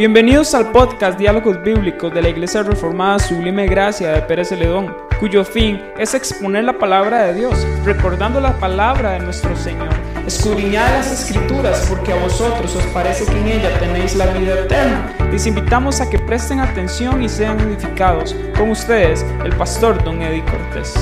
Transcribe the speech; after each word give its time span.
Bienvenidos 0.00 0.54
al 0.54 0.72
podcast 0.72 1.18
Diálogos 1.18 1.62
Bíblicos 1.62 2.14
de 2.14 2.22
la 2.22 2.30
Iglesia 2.30 2.62
Reformada 2.62 3.18
Sublime 3.18 3.66
Gracia 3.66 4.12
de 4.12 4.22
Pérez 4.22 4.48
Celedón, 4.48 4.96
cuyo 5.18 5.44
fin 5.44 5.78
es 5.98 6.14
exponer 6.14 6.64
la 6.64 6.78
palabra 6.78 7.26
de 7.26 7.34
Dios, 7.34 7.66
recordando 7.84 8.40
la 8.40 8.58
palabra 8.58 9.12
de 9.12 9.18
nuestro 9.18 9.54
Señor. 9.54 9.90
Escudriñad 10.26 10.88
las 10.88 11.12
Escrituras, 11.12 11.84
porque 11.86 12.12
a 12.12 12.16
vosotros 12.22 12.74
os 12.76 12.86
parece 12.94 13.30
que 13.30 13.38
en 13.40 13.48
ella 13.48 13.78
tenéis 13.78 14.16
la 14.16 14.32
vida 14.32 14.60
eterna. 14.60 15.14
Les 15.30 15.46
invitamos 15.46 16.00
a 16.00 16.08
que 16.08 16.18
presten 16.18 16.60
atención 16.60 17.22
y 17.22 17.28
sean 17.28 17.60
edificados. 17.60 18.34
Con 18.56 18.70
ustedes, 18.70 19.22
el 19.44 19.54
pastor 19.58 20.02
Don 20.02 20.22
Eddie 20.22 20.46
Cortés. 20.46 20.94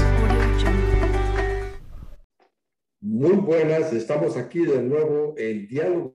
Muy 3.01 3.37
buenas, 3.37 3.93
estamos 3.93 4.37
aquí 4.37 4.67
de 4.67 4.83
nuevo 4.83 5.35
en 5.39 5.69
Diálogos 5.69 6.15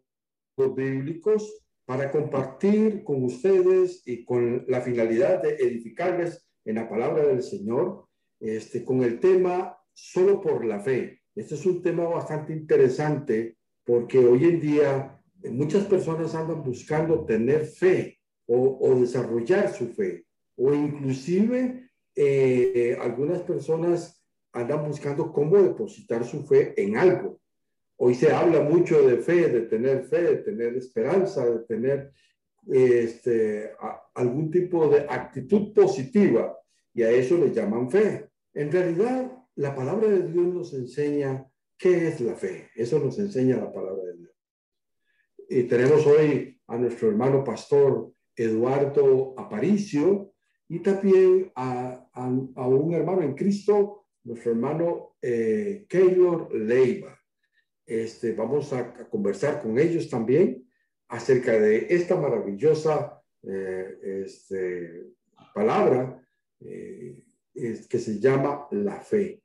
Bíblicos 0.75 1.62
para 1.85 2.11
compartir 2.11 3.03
con 3.03 3.23
ustedes 3.23 4.03
y 4.05 4.23
con 4.23 4.65
la 4.67 4.81
finalidad 4.81 5.41
de 5.41 5.55
edificarles 5.55 6.47
en 6.65 6.75
la 6.75 6.89
palabra 6.89 7.25
del 7.25 7.43
Señor, 7.43 8.05
este, 8.39 8.83
con 8.83 9.03
el 9.03 9.19
tema 9.19 9.77
solo 9.93 10.41
por 10.41 10.65
la 10.65 10.79
fe. 10.79 11.21
Este 11.35 11.55
es 11.55 11.65
un 11.65 11.81
tema 11.81 12.05
bastante 12.05 12.53
interesante 12.53 13.57
porque 13.83 14.19
hoy 14.19 14.45
en 14.45 14.61
día 14.61 15.19
muchas 15.51 15.85
personas 15.85 16.35
andan 16.35 16.63
buscando 16.63 17.25
tener 17.25 17.65
fe 17.65 18.19
o, 18.45 18.95
desarrollar 18.99 19.73
su 19.73 19.87
fe, 19.93 20.25
o 20.57 20.73
inclusive 20.73 21.89
eh, 22.15 22.97
algunas 23.01 23.41
personas 23.41 24.23
andan 24.51 24.87
buscando 24.87 25.31
cómo 25.31 25.57
depositar 25.61 26.23
su 26.25 26.45
fe 26.45 26.73
en 26.81 26.97
algo. 26.97 27.39
Hoy 27.97 28.15
se 28.15 28.31
habla 28.31 28.61
mucho 28.61 29.07
de 29.07 29.17
fe, 29.17 29.49
de 29.49 29.61
tener 29.61 30.03
fe, 30.03 30.21
de 30.21 30.37
tener 30.37 30.75
esperanza, 30.75 31.45
de 31.45 31.59
tener 31.59 32.11
este, 32.67 33.71
algún 34.15 34.49
tipo 34.51 34.87
de 34.87 35.01
actitud 35.01 35.73
positiva 35.73 36.57
y 36.93 37.03
a 37.03 37.11
eso 37.11 37.37
le 37.37 37.51
llaman 37.51 37.89
fe. 37.89 38.29
En 38.53 38.71
realidad, 38.71 39.31
la 39.55 39.75
palabra 39.75 40.09
de 40.09 40.27
Dios 40.27 40.45
nos 40.45 40.73
enseña 40.73 41.45
qué 41.77 42.07
es 42.07 42.21
la 42.21 42.35
fe. 42.35 42.69
Eso 42.75 42.99
nos 42.99 43.17
enseña 43.19 43.57
la 43.57 43.71
palabra 43.71 44.03
de 44.03 44.17
Dios. 44.17 44.31
Y 45.49 45.63
tenemos 45.63 46.05
hoy 46.07 46.59
a 46.67 46.77
nuestro 46.77 47.09
hermano 47.09 47.43
pastor 47.43 48.13
Eduardo 48.35 49.35
Aparicio 49.37 50.33
y 50.67 50.79
también 50.79 51.51
a, 51.55 52.09
a, 52.13 52.67
un 52.67 52.93
hermano 52.93 53.21
en 53.21 53.35
Cristo, 53.35 54.05
nuestro 54.23 54.51
hermano 54.51 55.15
eh, 55.21 55.85
Keylor 55.87 56.53
Leiva. 56.55 57.19
Este, 57.85 58.33
vamos 58.33 58.71
a, 58.71 58.93
conversar 59.09 59.61
con 59.61 59.77
ellos 59.77 60.09
también 60.09 60.65
acerca 61.09 61.51
de 61.51 61.87
esta 61.89 62.15
maravillosa 62.15 63.21
eh, 63.43 64.23
este, 64.25 65.11
palabra 65.53 66.25
eh, 66.61 67.23
que 67.53 67.99
se 67.99 68.19
llama 68.19 68.67
la 68.71 69.01
fe. 69.01 69.41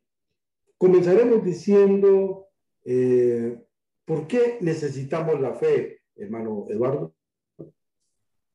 Comenzaremos 0.79 1.45
diciendo, 1.45 2.47
eh, 2.85 3.61
¿por 4.05 4.29
qué 4.29 4.59
necesitamos 4.61 5.41
la 5.41 5.55
fe, 5.55 6.03
hermano 6.15 6.65
Eduardo? 6.69 7.15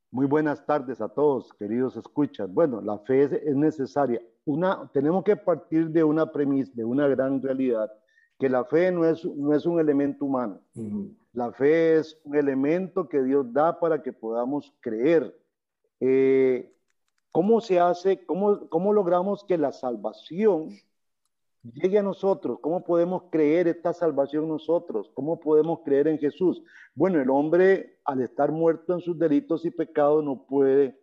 Muy 0.09 0.27
buenas 0.27 0.65
tardes 0.65 1.01
a 1.01 1.09
todos, 1.09 1.51
queridos 1.53 1.97
escuchas. 1.97 2.51
Bueno, 2.51 2.81
la 2.81 2.99
fe 2.99 3.23
es, 3.23 3.33
es 3.33 3.55
necesaria. 3.55 4.21
Una, 4.45 4.89
tenemos 4.93 5.23
que 5.23 5.35
partir 5.35 5.89
de 5.89 6.03
una 6.03 6.31
premisa, 6.31 6.71
de 6.75 6.85
una 6.85 7.07
gran 7.07 7.41
realidad, 7.41 7.91
que 8.43 8.49
la 8.49 8.65
fe 8.65 8.91
no 8.91 9.05
es, 9.05 9.23
no 9.23 9.55
es 9.55 9.65
un 9.65 9.79
elemento 9.79 10.25
humano. 10.25 10.59
La 11.31 11.53
fe 11.53 11.95
es 11.95 12.19
un 12.25 12.35
elemento 12.35 13.07
que 13.07 13.23
Dios 13.23 13.53
da 13.53 13.79
para 13.79 14.03
que 14.03 14.11
podamos 14.11 14.73
creer. 14.81 15.33
Eh, 16.01 16.69
¿Cómo 17.31 17.61
se 17.61 17.79
hace, 17.79 18.25
cómo, 18.25 18.67
cómo 18.67 18.91
logramos 18.91 19.45
que 19.45 19.57
la 19.57 19.71
salvación 19.71 20.71
llegue 21.63 21.99
a 21.99 22.03
nosotros? 22.03 22.59
¿Cómo 22.59 22.83
podemos 22.83 23.23
creer 23.31 23.69
esta 23.69 23.93
salvación 23.93 24.49
nosotros? 24.49 25.09
¿Cómo 25.13 25.39
podemos 25.39 25.79
creer 25.85 26.09
en 26.09 26.19
Jesús? 26.19 26.61
Bueno, 26.95 27.21
el 27.21 27.29
hombre 27.29 27.97
al 28.03 28.19
estar 28.19 28.51
muerto 28.51 28.93
en 28.93 28.99
sus 28.99 29.17
delitos 29.17 29.63
y 29.63 29.71
pecados 29.71 30.21
no 30.21 30.45
puede. 30.45 30.99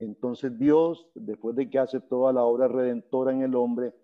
Entonces 0.00 0.58
Dios, 0.58 1.06
después 1.14 1.54
de 1.54 1.70
que 1.70 1.78
hace 1.78 2.00
toda 2.00 2.32
la 2.32 2.42
obra 2.42 2.66
redentora 2.66 3.30
en 3.30 3.42
el 3.42 3.54
hombre, 3.54 3.94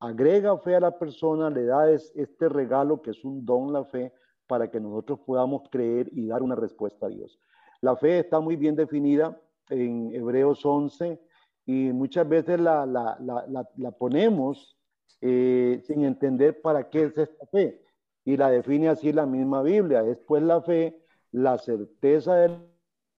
agrega 0.00 0.56
fe 0.58 0.76
a 0.76 0.80
la 0.80 0.98
persona, 0.98 1.50
le 1.50 1.64
da 1.64 1.90
este 1.90 2.48
regalo 2.48 3.02
que 3.02 3.10
es 3.10 3.24
un 3.24 3.44
don, 3.44 3.72
la 3.72 3.84
fe, 3.84 4.12
para 4.46 4.70
que 4.70 4.80
nosotros 4.80 5.20
podamos 5.20 5.68
creer 5.70 6.08
y 6.12 6.26
dar 6.26 6.42
una 6.42 6.54
respuesta 6.54 7.06
a 7.06 7.10
Dios. 7.10 7.38
La 7.80 7.96
fe 7.96 8.18
está 8.18 8.40
muy 8.40 8.56
bien 8.56 8.74
definida 8.74 9.40
en 9.68 10.14
Hebreos 10.14 10.64
11 10.64 11.20
y 11.66 11.92
muchas 11.92 12.28
veces 12.28 12.58
la, 12.58 13.94
ponemos 13.98 14.76
eh, 15.20 15.80
sin 15.84 16.04
entender 16.04 16.60
para 16.60 16.88
qué 16.88 17.04
es 17.04 17.18
esta 17.18 17.46
fe. 17.46 17.82
Y 18.24 18.36
la 18.36 18.50
define 18.50 18.88
así 18.88 19.12
la 19.12 19.26
misma 19.26 19.62
Biblia. 19.62 20.02
Es 20.04 20.18
pues 20.18 20.42
la 20.42 20.60
fe, 20.62 21.02
la 21.30 21.58
certeza 21.58 22.36
de 22.36 22.58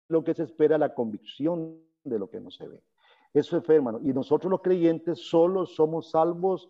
lo 0.09 0.25
que 0.25 0.35
se 0.35 0.45
espera, 0.45 0.79
la 0.79 0.95
convicción 0.95 1.79
de 2.05 2.19
lo 2.19 2.31
que 2.31 2.41
no 2.41 2.51
se 2.51 2.67
ve. 2.67 2.83
Eso 3.39 3.57
es 3.57 3.65
fe, 3.65 3.77
hermano. 3.77 4.01
Y 4.03 4.13
nosotros 4.13 4.51
los 4.51 4.63
creyentes 4.63 5.21
solo 5.21 5.65
somos 5.65 6.11
salvos 6.11 6.69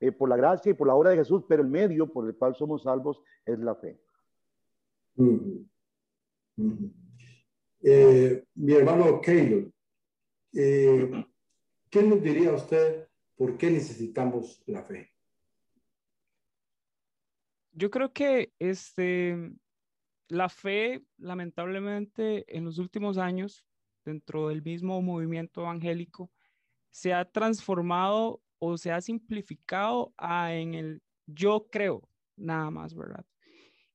eh, 0.00 0.10
por 0.10 0.30
la 0.30 0.36
gracia 0.36 0.70
y 0.70 0.74
por 0.74 0.86
la 0.86 0.94
obra 0.94 1.10
de 1.10 1.18
Jesús, 1.18 1.44
pero 1.46 1.62
el 1.62 1.68
medio 1.68 2.10
por 2.10 2.26
el 2.26 2.34
cual 2.34 2.54
somos 2.54 2.82
salvos 2.82 3.20
es 3.44 3.58
la 3.58 3.74
fe. 3.74 4.00
Eh, 7.82 8.44
mi 8.54 8.72
hermano 8.72 9.20
Keylor, 9.20 9.70
eh, 10.54 11.26
¿qué 11.90 12.02
nos 12.02 12.22
diría 12.22 12.54
usted 12.54 13.06
por 13.36 13.58
qué 13.58 13.70
necesitamos 13.70 14.62
la 14.64 14.82
fe? 14.82 15.10
Yo 17.72 17.90
creo 17.90 18.14
que 18.14 18.50
este, 18.58 19.52
la 20.28 20.48
fe, 20.48 21.04
lamentablemente, 21.18 22.44
en 22.56 22.64
los 22.64 22.78
últimos 22.78 23.18
años 23.18 23.66
dentro 24.04 24.48
del 24.48 24.62
mismo 24.62 25.00
movimiento 25.02 25.62
evangélico 25.62 26.30
se 26.90 27.12
ha 27.12 27.24
transformado 27.24 28.42
o 28.58 28.78
se 28.78 28.92
ha 28.92 29.00
simplificado 29.00 30.14
a 30.16 30.54
en 30.54 30.74
el 30.74 31.02
yo 31.26 31.68
creo, 31.70 32.08
nada 32.36 32.70
más, 32.70 32.94
¿verdad? 32.94 33.24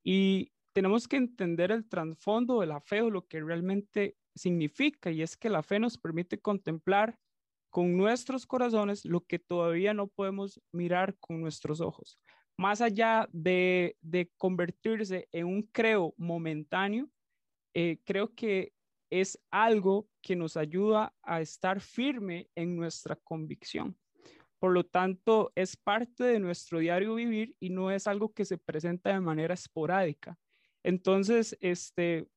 Y 0.03 0.52
tenemos 0.74 1.08
que 1.08 1.18
entender 1.18 1.72
el 1.72 1.88
trasfondo 1.88 2.59
de 2.59 2.68
la 2.68 2.81
fe 2.81 3.02
o 3.02 3.09
lo 3.09 3.28
que 3.28 3.42
realmente 3.42 4.18
significa, 4.36 5.12
y 5.12 5.22
es 5.22 5.38
que 5.38 5.50
la 5.50 5.64
fe 5.64 5.80
nos 5.80 5.97
permite 5.97 6.40
contemplar 6.40 7.18
con 7.70 7.96
nuestros 7.97 8.46
corazones 8.46 9.06
lo 9.06 9.22
que 9.22 9.40
todavía 9.40 9.94
no 9.94 10.08
podemos 10.08 10.59
mirar 10.72 11.16
con 11.20 11.41
nuestros 11.41 11.81
ojos. 11.81 12.20
Más 12.58 12.81
allá 12.81 13.30
de, 13.31 13.96
de 14.02 14.31
convertirse 14.38 15.28
en 15.31 15.46
un 15.46 15.64
creo 15.64 16.14
momentáneo, 16.18 17.09
eh, 17.74 18.00
creo 18.03 18.34
que 18.34 18.74
es 19.09 19.40
algo 19.52 20.08
que 20.22 20.36
nos 20.36 20.58
ayuda 20.58 21.14
a 21.24 21.42
estar 21.42 21.81
firme 21.81 22.50
en 22.56 22.75
nuestra 22.75 23.16
convicción. 23.16 23.97
Por 24.59 24.74
lo 24.74 24.84
tanto, 24.84 25.52
es 25.56 25.78
parte 25.78 26.24
de 26.25 26.40
nuestro 26.40 26.80
diario 26.80 27.16
vivir 27.16 27.56
y 27.59 27.70
no 27.70 27.92
es 27.92 28.08
algo 28.08 28.34
que 28.34 28.46
se 28.46 28.58
presenta 28.58 29.12
de 29.12 29.22
manera 29.22 29.53
esporádica. 29.53 30.38
Entonces, 30.84 31.58
este, 31.62 32.28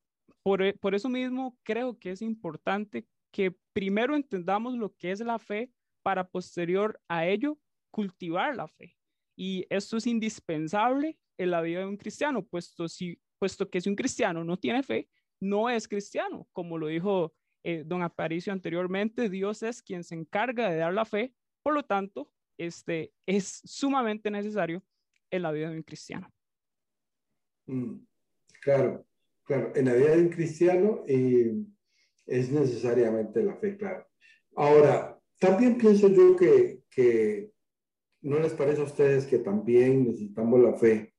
por, 0.41 0.61
e, 0.61 0.73
por 0.73 0.95
eso 0.95 1.09
mismo 1.09 1.57
creo 1.63 1.99
que 1.99 2.11
es 2.11 2.21
importante 2.21 3.05
que 3.31 3.55
primero 3.73 4.15
entendamos 4.15 4.75
lo 4.75 4.95
que 4.95 5.11
es 5.11 5.19
la 5.19 5.39
fe 5.39 5.71
para 6.01 6.27
posterior 6.27 6.99
a 7.07 7.25
ello 7.25 7.57
cultivar 7.91 8.55
la 8.55 8.67
fe. 8.67 8.95
Y 9.35 9.65
esto 9.69 9.97
es 9.97 10.07
indispensable 10.07 11.17
en 11.37 11.51
la 11.51 11.61
vida 11.61 11.79
de 11.79 11.87
un 11.87 11.97
cristiano, 11.97 12.45
puesto, 12.45 12.87
si, 12.87 13.19
puesto 13.39 13.69
que 13.69 13.81
si 13.81 13.89
un 13.89 13.95
cristiano 13.95 14.43
no 14.43 14.57
tiene 14.57 14.83
fe, 14.83 15.09
no 15.43 15.69
es 15.69 15.87
cristiano. 15.87 16.47
Como 16.51 16.77
lo 16.77 16.87
dijo 16.87 17.33
eh, 17.63 17.83
don 17.85 18.01
Aparicio 18.01 18.51
anteriormente, 18.51 19.29
Dios 19.29 19.63
es 19.63 19.81
quien 19.81 20.03
se 20.03 20.15
encarga 20.15 20.69
de 20.69 20.77
dar 20.77 20.93
la 20.93 21.05
fe, 21.05 21.33
por 21.61 21.73
lo 21.73 21.83
tanto, 21.83 22.31
este, 22.57 23.13
es 23.25 23.61
sumamente 23.63 24.31
necesario 24.31 24.83
en 25.29 25.41
la 25.41 25.51
vida 25.51 25.69
de 25.69 25.77
un 25.77 25.83
cristiano. 25.83 26.31
Mm, 27.65 27.99
claro, 28.61 29.05
claro, 29.43 29.71
en 29.75 29.85
la 29.85 29.93
vida 29.93 30.15
de 30.15 30.23
un 30.23 30.29
cristiano 30.29 31.03
eh, 31.07 31.55
es 32.25 32.51
necesariamente 32.51 33.43
la 33.43 33.55
fe, 33.55 33.77
claro. 33.77 34.05
Ahora, 34.55 35.19
también 35.39 35.77
pienso 35.77 36.09
yo 36.09 36.35
que, 36.35 36.83
que 36.89 37.51
no 38.21 38.39
les 38.39 38.53
parece 38.53 38.81
a 38.81 38.85
ustedes 38.85 39.25
que 39.25 39.39
también 39.39 40.05
necesitamos 40.05 40.59
la 40.59 40.73
fe, 40.73 41.13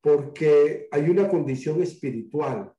porque 0.00 0.88
hay 0.90 1.10
una 1.10 1.28
condición 1.28 1.82
espiritual 1.82 2.72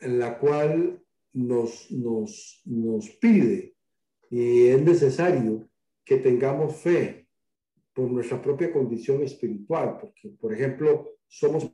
en 0.00 0.18
la 0.18 0.38
cual 0.38 1.02
nos, 1.32 1.90
nos, 1.90 2.62
nos 2.64 3.10
pide 3.10 3.74
y 4.30 4.68
es 4.68 4.82
necesario 4.82 5.68
que 6.04 6.16
tengamos 6.16 6.76
fe 6.76 7.26
por 7.92 8.10
nuestra 8.10 8.40
propia 8.42 8.72
condición 8.72 9.22
espiritual, 9.22 9.96
porque, 10.00 10.28
por 10.28 10.52
ejemplo, 10.52 11.16
somos 11.28 11.70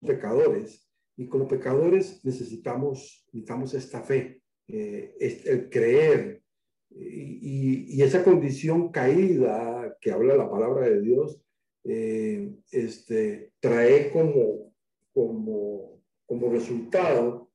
pecadores 0.00 0.88
Y 1.16 1.28
como 1.28 1.46
pecadores 1.46 2.24
necesitamos, 2.24 3.24
necesitamos 3.32 3.74
esta 3.74 4.02
fe, 4.02 4.40
eh, 4.66 5.14
el 5.20 5.70
creer. 5.70 6.42
Y, 6.90 7.96
y, 7.96 8.02
esa 8.02 8.24
condición 8.24 8.90
caída 8.90 9.96
que 10.00 10.10
habla 10.10 10.36
la 10.36 10.50
palabra 10.50 10.88
de 10.88 11.00
Dios, 11.00 11.40
eh, 11.84 12.52
este, 12.70 13.52
trae 13.60 14.10
como, 14.10 14.72
como, 15.12 15.93
como 16.26 16.50
resultado 16.50 17.50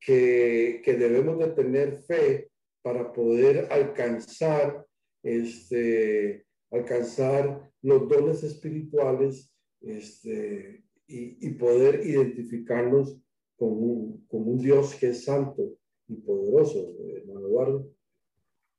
que, 0.00 0.82
que 0.84 0.94
debemos 0.94 1.38
de 1.38 1.48
tener 1.48 1.98
fe 2.02 2.50
para 2.82 3.12
poder 3.12 3.68
alcanzar, 3.70 4.86
este, 5.22 6.46
alcanzar 6.70 7.70
los 7.82 8.08
dones 8.08 8.42
espirituales 8.42 9.52
este, 9.80 10.84
y, 11.06 11.46
y 11.46 11.50
poder 11.54 12.04
identificarnos 12.06 13.18
con 13.56 13.70
un, 13.70 14.26
con 14.26 14.48
un, 14.48 14.58
Dios 14.58 14.94
que 14.96 15.10
es 15.10 15.24
santo 15.24 15.62
y 16.08 16.16
poderoso, 16.16 16.94
hermano 17.14 17.46
Eduardo. 17.46 17.86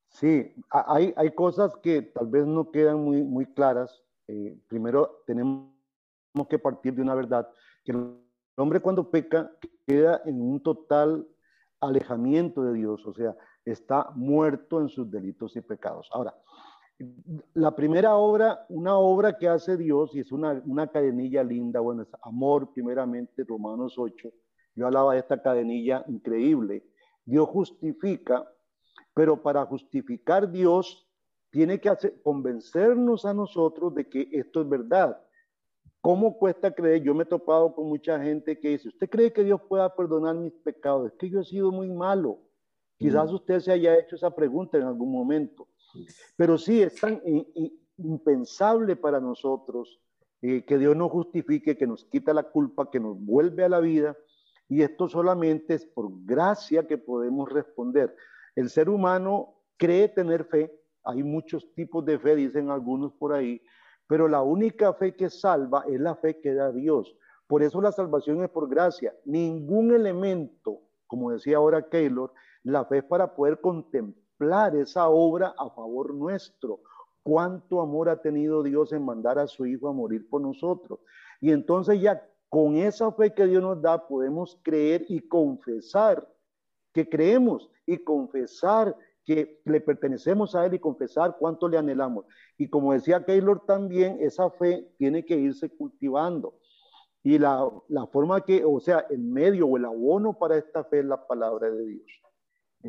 Sí, 0.10 0.54
hay, 0.70 1.14
hay 1.16 1.32
cosas 1.32 1.76
que 1.82 2.02
tal 2.02 2.28
vez 2.28 2.46
no 2.46 2.70
quedan 2.70 3.00
muy, 3.00 3.24
muy 3.24 3.46
claras. 3.46 4.04
Eh, 4.28 4.56
primero, 4.68 5.24
tenemos 5.26 5.72
que 6.50 6.60
partir 6.60 6.94
de 6.94 7.02
una 7.02 7.16
verdad, 7.16 7.48
que 7.84 7.94
el 8.56 8.62
hombre 8.62 8.80
cuando 8.80 9.10
peca 9.10 9.52
queda 9.88 10.22
en 10.26 10.42
un 10.42 10.62
total 10.62 11.28
alejamiento 11.80 12.64
de 12.64 12.74
Dios, 12.74 13.06
o 13.06 13.14
sea, 13.14 13.36
está 13.66 14.10
muerto 14.16 14.80
en 14.82 14.90
sus 14.90 15.10
delitos 15.10 15.56
y 15.56 15.62
pecados. 15.62 16.10
Ahora, 16.12 16.36
la 17.54 17.76
primera 17.76 18.16
obra, 18.16 18.66
una 18.70 18.98
obra 18.98 19.38
que 19.38 19.48
hace 19.48 19.78
Dios, 19.78 20.16
y 20.16 20.20
es 20.20 20.32
una, 20.32 20.62
una 20.66 20.88
cadenilla 20.88 21.44
linda, 21.44 21.80
bueno, 21.80 22.04
es 22.04 22.10
amor, 22.22 22.72
primeramente, 22.74 23.44
Romanos 23.44 23.96
8. 23.98 24.30
Yo 24.76 24.86
hablaba 24.86 25.14
de 25.14 25.20
esta 25.20 25.42
cadenilla 25.42 26.04
increíble. 26.08 26.86
Dios 27.26 27.48
justifica, 27.50 28.48
pero 29.14 29.42
para 29.42 29.66
justificar 29.66 30.52
Dios 30.52 31.08
tiene 31.52 31.80
que 31.80 31.90
hacer, 31.90 32.22
convencernos 32.24 33.26
a 33.26 33.34
nosotros 33.34 33.94
de 33.94 34.10
que 34.10 34.30
esto 34.32 34.62
es 34.62 34.70
verdad. 34.70 35.22
¿Cómo 36.04 36.38
cuesta 36.38 36.70
creer? 36.70 37.02
Yo 37.02 37.16
me 37.16 37.24
he 37.24 37.26
topado 37.26 37.74
con 37.74 37.88
mucha 37.88 38.22
gente 38.22 38.60
que 38.60 38.72
dice, 38.72 38.90
¿usted 38.90 39.10
cree 39.10 39.32
que 39.32 39.42
Dios 39.42 39.62
pueda 39.70 39.96
perdonar 39.96 40.36
mis 40.36 40.52
pecados? 40.52 41.10
Es 41.10 41.18
que 41.18 41.30
yo 41.30 41.40
he 41.40 41.46
sido 41.46 41.72
muy 41.72 41.90
malo. 41.90 42.42
Quizás 42.98 43.32
mm. 43.32 43.36
usted 43.36 43.60
se 43.62 43.72
haya 43.72 43.98
hecho 43.98 44.18
esa 44.18 44.36
pregunta 44.36 44.78
en 44.78 44.84
algún 44.84 45.14
momento. 45.14 45.70
Pero 46.36 46.58
sí, 46.58 46.82
es 46.82 46.96
tan 46.96 47.22
impensable 47.96 48.98
para 48.98 49.22
nosotros 49.22 50.02
eh, 50.42 50.66
que 50.66 50.78
Dios 50.78 50.94
nos 50.94 51.10
justifique, 51.10 51.78
que 51.78 51.88
nos 51.88 52.04
quita 52.04 52.34
la 52.34 52.44
culpa, 52.44 52.92
que 52.92 53.00
nos 53.00 53.18
vuelve 53.18 53.64
a 53.64 53.70
la 53.70 53.80
vida. 53.80 54.18
Y 54.68 54.82
esto 54.82 55.08
solamente 55.08 55.74
es 55.74 55.86
por 55.86 56.10
gracia 56.26 56.86
que 56.86 56.98
podemos 56.98 57.50
responder. 57.50 58.14
El 58.58 58.70
ser 58.70 58.90
humano 58.90 59.56
cree 59.78 60.10
tener 60.10 60.44
fe. 60.44 60.70
Hay 61.06 61.24
muchos 61.24 61.74
tipos 61.76 62.04
de 62.04 62.20
fe, 62.20 62.36
dicen 62.36 62.72
algunos 62.72 63.14
por 63.14 63.32
ahí. 63.32 63.62
Pero 64.14 64.28
la 64.28 64.44
única 64.44 64.94
fe 64.94 65.16
que 65.16 65.28
salva 65.28 65.86
es 65.90 66.00
la 66.00 66.14
fe 66.16 66.40
que 66.40 66.54
da 66.54 66.72
Dios. 66.72 67.18
Por 67.48 67.64
eso 67.64 67.82
la 67.82 67.92
salvación 67.92 68.44
es 68.44 68.50
por 68.52 68.70
gracia. 68.70 69.12
Ningún 69.26 69.92
elemento, 69.92 70.82
como 71.08 71.32
decía 71.32 71.58
ahora 71.58 71.90
Keylor, 71.90 72.32
la 72.62 72.86
fe 72.86 73.00
es 73.00 73.04
para 73.06 73.34
poder 73.34 73.60
contemplar 73.60 74.76
esa 74.76 75.10
obra 75.10 75.56
a 75.58 75.68
favor 75.72 76.14
nuestro. 76.14 76.82
Cuánto 77.24 77.82
amor 77.82 78.08
ha 78.08 78.22
tenido 78.22 78.62
Dios 78.62 78.94
en 78.94 79.04
mandar 79.04 79.40
a 79.40 79.48
su 79.48 79.66
Hijo 79.66 79.90
a 79.90 79.94
morir 79.94 80.30
por 80.30 80.42
nosotros. 80.42 81.00
Y 81.42 81.52
entonces 81.52 82.00
ya 82.00 82.24
con 82.50 82.76
esa 82.76 83.12
fe 83.14 83.34
que 83.34 83.48
Dios 83.48 83.64
nos 83.64 83.82
da 83.82 84.08
podemos 84.08 84.60
creer 84.62 85.08
y 85.10 85.22
confesar 85.22 86.32
que 86.94 87.10
creemos 87.10 87.68
y 87.88 87.98
confesar 87.98 88.96
que 89.26 89.62
le 89.66 89.82
pertenecemos 89.82 90.56
a 90.56 90.66
Él 90.66 90.76
y 90.76 90.80
confesar 90.80 91.38
cuánto 91.40 91.68
le 91.68 91.78
anhelamos. 91.78 92.26
Y 92.58 92.70
como 92.70 92.94
decía 92.94 93.24
Keylor 93.24 93.66
también, 93.66 94.18
esa 94.20 94.50
fe 94.52 94.92
tiene 94.98 95.26
que 95.26 95.38
irse 95.38 95.70
cultivando. 95.70 96.56
Y 97.24 97.38
la, 97.40 97.70
la 97.88 98.06
forma 98.08 98.42
que, 98.42 98.66
o 98.66 98.80
sea, 98.80 99.06
el 99.10 99.20
medio 99.20 99.68
o 99.68 99.78
el 99.78 99.86
abono 99.86 100.38
para 100.38 100.58
esta 100.58 100.84
fe 100.84 101.00
es 101.00 101.06
la 101.06 101.26
palabra 101.26 101.70
de 101.72 101.86
Dios. 101.86 102.24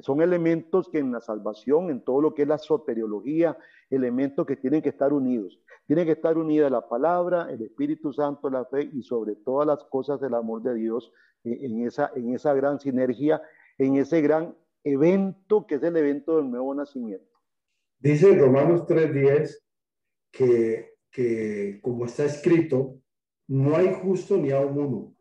Son 0.02 0.20
elementos 0.20 0.88
que 0.88 0.98
en 0.98 1.12
la 1.12 1.20
salvación, 1.20 1.88
en 1.88 2.00
todo 2.02 2.20
lo 2.20 2.34
que 2.34 2.42
es 2.42 2.48
la 2.48 2.58
soteriología, 2.58 3.56
elementos 3.90 4.44
que 4.44 4.56
tienen 4.56 4.82
que 4.82 4.88
estar 4.88 5.12
unidos. 5.12 5.60
Tiene 5.86 6.04
que 6.04 6.12
estar 6.12 6.36
unida 6.36 6.69
la 6.69 6.88
palabra, 6.88 7.48
el 7.50 7.62
Espíritu 7.62 8.12
Santo, 8.12 8.50
la 8.50 8.64
fe 8.64 8.90
y 8.92 9.02
sobre 9.02 9.36
todas 9.36 9.66
las 9.66 9.84
cosas 9.84 10.20
el 10.22 10.34
amor 10.34 10.62
de 10.62 10.75
Dios 10.75 11.12
en 11.44 11.86
esa, 11.86 12.10
en 12.16 12.34
esa 12.34 12.54
gran 12.54 12.81
sinergia, 12.81 13.40
en 13.78 13.96
ese 13.96 14.20
gran 14.20 14.56
evento 14.84 15.66
que 15.66 15.76
es 15.76 15.82
el 15.82 15.96
evento 15.96 16.36
del 16.36 16.50
nuevo 16.50 16.75
nacimiento. 16.75 17.38
Dice 17.98 18.31
en 18.31 18.38
Romanos 18.38 18.82
3.10 18.86 19.58
que, 20.31 20.94
que 21.10 21.81
como 21.82 22.06
está 22.06 22.26
escrito, 22.26 23.00
no 23.48 23.76
hay 23.76 23.92
justo 24.02 24.36
ni 24.36 24.50
a 24.50 24.60
uno. 24.60 25.16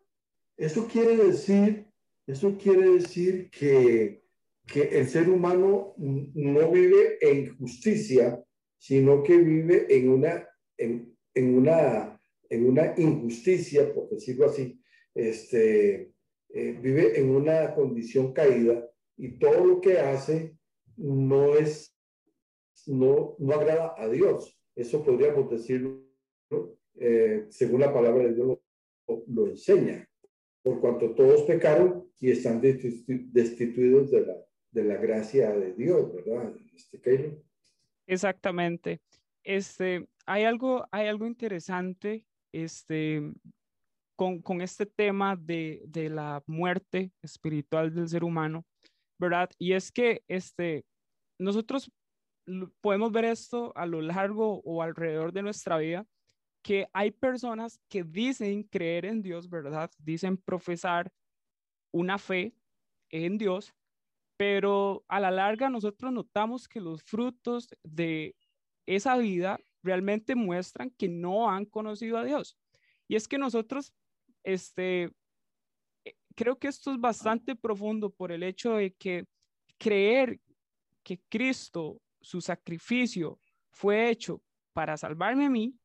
Eso 0.58 0.88
quiere 0.88 1.18
decir, 1.18 1.88
eso 2.28 2.58
quiere 2.58 2.92
decir 2.92 3.50
que 3.50 4.24
que 4.66 4.84
el 4.84 5.08
ser 5.08 5.30
humano 5.30 5.94
no 5.98 6.72
vive 6.72 7.18
en 7.22 7.56
justicia, 7.58 8.42
sino 8.78 9.24
que 9.24 9.38
vive 9.38 9.86
en 9.90 10.10
una, 10.10 10.48
en, 10.78 11.16
una, 11.36 12.20
en 12.50 12.68
una 12.68 12.94
injusticia, 12.98 13.94
por 13.94 14.10
decirlo 14.10 14.46
así, 14.46 14.80
este, 15.14 16.12
eh, 16.50 16.80
vive 16.82 17.20
en 17.20 17.30
una 17.30 17.74
condición 17.76 18.34
caída 18.34 18.90
y 19.18 19.38
todo 19.40 19.66
lo 19.66 19.82
que 19.82 20.00
hace 20.00 20.56
no 20.98 21.56
es, 21.56 21.96
no, 22.88 23.36
no 23.40 23.54
agrada 23.54 23.96
a 23.98 24.08
Dios. 24.08 24.58
Eso 24.76 25.04
podríamos 25.04 25.50
decirlo 25.50 26.04
eh, 27.00 27.48
según 27.50 27.82
la 27.82 27.94
palabra 27.94 28.24
de 28.26 28.34
Dios 28.36 28.60
lo, 29.28 29.48
enseña, 29.48 30.08
por 30.62 30.80
cuanto 30.80 31.14
todos 31.16 31.44
pecaron 31.44 32.08
y 32.20 32.32
están 32.32 32.62
destituidos 32.62 34.12
de 34.12 34.26
la, 34.26 34.36
de 34.72 34.84
la 34.84 34.98
gracia 34.98 35.52
de 35.54 35.74
Dios, 35.74 36.14
¿verdad? 36.14 36.54
Este, 36.76 37.42
Exactamente. 38.08 39.02
Este, 39.44 40.08
hay 40.26 40.44
algo, 40.44 40.86
hay 40.92 41.08
algo 41.08 41.26
interesante 41.26 42.26
este, 42.52 43.22
con, 44.16 44.42
con 44.42 44.62
este 44.62 44.86
tema 44.86 45.36
de, 45.36 45.82
de, 45.88 46.10
la 46.10 46.44
muerte 46.48 47.12
espiritual 47.22 47.94
del 47.94 48.08
ser 48.08 48.24
humano, 48.24 48.66
¿verdad? 49.18 49.50
Y 49.58 49.74
es 49.74 49.92
que 49.92 50.24
este, 50.28 50.86
nosotros 51.40 51.92
podemos 52.82 53.12
ver 53.12 53.26
esto 53.26 53.72
a 53.76 53.86
lo 53.86 54.02
largo 54.02 54.62
o 54.62 54.82
alrededor 54.82 55.32
de 55.32 55.44
nuestra 55.44 55.78
vida, 55.78 56.06
que 56.62 56.88
hay 56.94 57.12
personas 57.12 57.80
que 57.90 58.04
dicen 58.04 58.64
creer 58.64 59.06
en 59.06 59.22
Dios, 59.22 59.50
¿verdad? 59.50 59.92
Dicen 59.98 60.38
profesar 60.38 61.12
una 61.92 62.18
fe 62.18 62.56
en 63.10 63.38
Dios, 63.38 63.74
pero 64.38 65.04
a 65.08 65.20
la 65.20 65.32
larga 65.32 65.70
nosotros 65.70 66.12
notamos 66.12 66.68
que 66.68 66.82
los 66.82 67.04
frutos 67.04 67.68
de 67.84 68.36
esa 68.86 69.18
vida 69.18 69.60
realmente 69.84 70.36
muestran 70.36 70.90
que 70.92 71.10
no 71.10 71.50
han 71.50 71.66
conocido 71.66 72.18
a 72.18 72.24
Dios. 72.24 72.58
Y 73.08 73.16
es 73.16 73.28
que 73.28 73.38
nosotros, 73.38 73.94
este, 74.44 75.12
creo 76.36 76.58
que 76.58 76.68
esto 76.68 76.92
es 76.92 77.00
bastante 77.00 77.56
profundo 77.56 78.10
por 78.10 78.32
el 78.32 78.44
hecho 78.44 78.76
de 78.76 78.94
que 78.94 79.26
creer 79.78 80.40
que 81.04 81.20
Cristo, 81.30 82.02
su 82.22 82.42
sacrificio, 82.42 83.40
fue 83.72 84.10
hecho 84.10 84.42
para 84.74 84.98
salvarme 84.98 85.46
a 85.46 85.50
mí, 85.50 85.76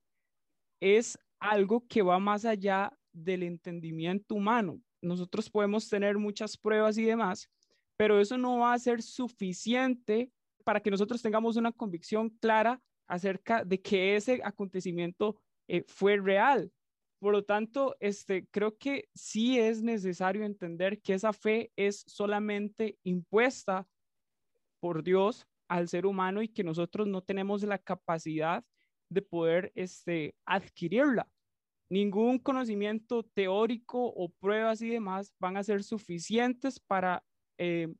es 0.81 1.19
algo 1.40 1.87
que 1.87 2.02
va 2.02 2.19
más 2.19 2.45
allá 2.45 2.93
del 3.12 3.43
entendimiento 3.43 4.35
humano. 4.35 4.81
Nosotros 5.00 5.50
podemos 5.50 5.88
tener 5.88 6.17
muchas 6.19 6.57
pruebas 6.57 6.99
y 6.99 7.05
demás, 7.05 7.49
pero 7.97 8.21
eso 8.21 8.38
no 8.38 8.59
va 8.59 8.73
a 8.73 8.78
ser 8.78 9.02
suficiente 9.02 10.31
para 10.64 10.81
que 10.81 10.90
nosotros 10.90 11.23
tengamos 11.23 11.57
una 11.57 11.73
convicción 11.73 12.31
clara 12.31 12.81
acerca 13.07 13.64
de 13.64 13.81
que 13.81 14.17
ese 14.17 14.40
acontecimiento 14.45 15.40
eh, 15.67 15.85
fue 15.87 16.17
real. 16.17 16.71
Por 17.18 17.32
lo 17.32 17.44
tanto, 17.44 17.96
este, 17.98 18.46
creo 18.46 18.78
que 18.78 19.08
sí 19.14 19.58
es 19.58 19.82
necesario 19.82 20.44
entender 20.44 21.00
que 21.00 21.14
esa 21.14 21.32
fe 21.32 21.72
es 21.76 22.04
solamente 22.06 22.98
impuesta 23.02 23.88
por 24.80 25.02
Dios 25.02 25.46
al 25.68 25.88
ser 25.88 26.06
humano 26.06 26.42
y 26.42 26.48
que 26.48 26.62
nosotros 26.62 27.08
no 27.08 27.22
tenemos 27.22 27.62
la 27.64 27.78
capacidad 27.78 28.64
de 29.10 29.22
poder 29.22 29.72
este, 29.75 30.34
adquirirla. 30.46 31.28
Ningún 31.90 32.38
conocimiento 32.38 33.25
teórico 33.25 34.06
o 34.06 34.28
pruebas 34.28 34.82
y 34.82 34.90
demás 34.90 35.34
van 35.40 35.56
a 35.56 35.64
ser 35.64 35.82
suficientes 35.82 36.78
para 36.78 37.25
eh, 37.58 37.92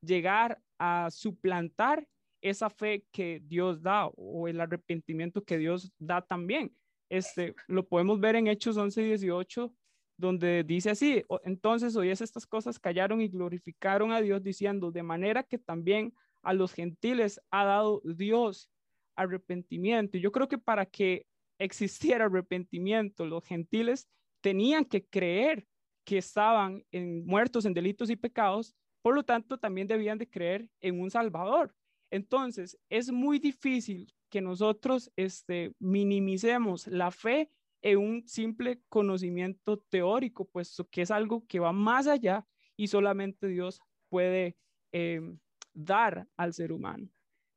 llegar 0.00 0.60
a 0.78 1.10
suplantar 1.10 2.08
esa 2.40 2.70
fe 2.70 3.06
que 3.12 3.40
Dios 3.44 3.82
da 3.82 4.06
o 4.06 4.48
el 4.48 4.60
arrepentimiento 4.60 5.44
que 5.44 5.58
Dios 5.58 5.92
da 5.98 6.22
también. 6.22 6.74
Este, 7.08 7.54
lo 7.68 7.86
podemos 7.86 8.20
ver 8.20 8.36
en 8.36 8.48
Hechos 8.48 8.76
11 8.76 9.02
y 9.02 9.06
18, 9.06 9.72
donde 10.18 10.64
dice 10.64 10.90
así, 10.90 11.22
entonces 11.44 11.96
oyes 11.96 12.20
estas 12.20 12.46
cosas, 12.46 12.78
callaron 12.78 13.20
y 13.20 13.28
glorificaron 13.28 14.12
a 14.12 14.20
Dios 14.20 14.42
diciendo, 14.42 14.90
de 14.90 15.02
manera 15.02 15.42
que 15.42 15.58
también 15.58 16.14
a 16.42 16.54
los 16.54 16.72
gentiles 16.72 17.40
ha 17.50 17.64
dado 17.64 18.00
Dios 18.04 18.70
arrepentimiento. 19.14 20.18
Yo 20.18 20.32
creo 20.32 20.48
que 20.48 20.58
para 20.58 20.86
que 20.86 21.26
existiera 21.58 22.26
arrepentimiento, 22.26 23.26
los 23.26 23.44
gentiles 23.44 24.08
tenían 24.40 24.84
que 24.84 25.04
creer 25.04 25.66
que 26.04 26.18
estaban 26.18 26.84
en, 26.92 27.26
muertos 27.26 27.64
en 27.64 27.74
delitos 27.74 28.10
y 28.10 28.16
pecados, 28.16 28.74
por 29.02 29.14
lo 29.14 29.24
tanto 29.24 29.58
también 29.58 29.86
debían 29.86 30.18
de 30.18 30.28
creer 30.28 30.68
en 30.80 31.00
un 31.00 31.10
Salvador. 31.10 31.74
Entonces, 32.10 32.78
es 32.88 33.10
muy 33.10 33.38
difícil 33.38 34.12
que 34.28 34.40
nosotros 34.40 35.10
este, 35.16 35.72
minimicemos 35.78 36.86
la 36.86 37.10
fe 37.10 37.50
en 37.82 37.98
un 37.98 38.26
simple 38.26 38.82
conocimiento 38.88 39.78
teórico, 39.78 40.44
puesto 40.46 40.88
que 40.88 41.02
es 41.02 41.10
algo 41.10 41.46
que 41.46 41.60
va 41.60 41.72
más 41.72 42.06
allá 42.06 42.46
y 42.76 42.88
solamente 42.88 43.46
Dios 43.46 43.80
puede 44.08 44.56
em, 44.92 45.38
dar 45.72 46.26
al 46.36 46.52
ser 46.52 46.72
humano. 46.72 47.08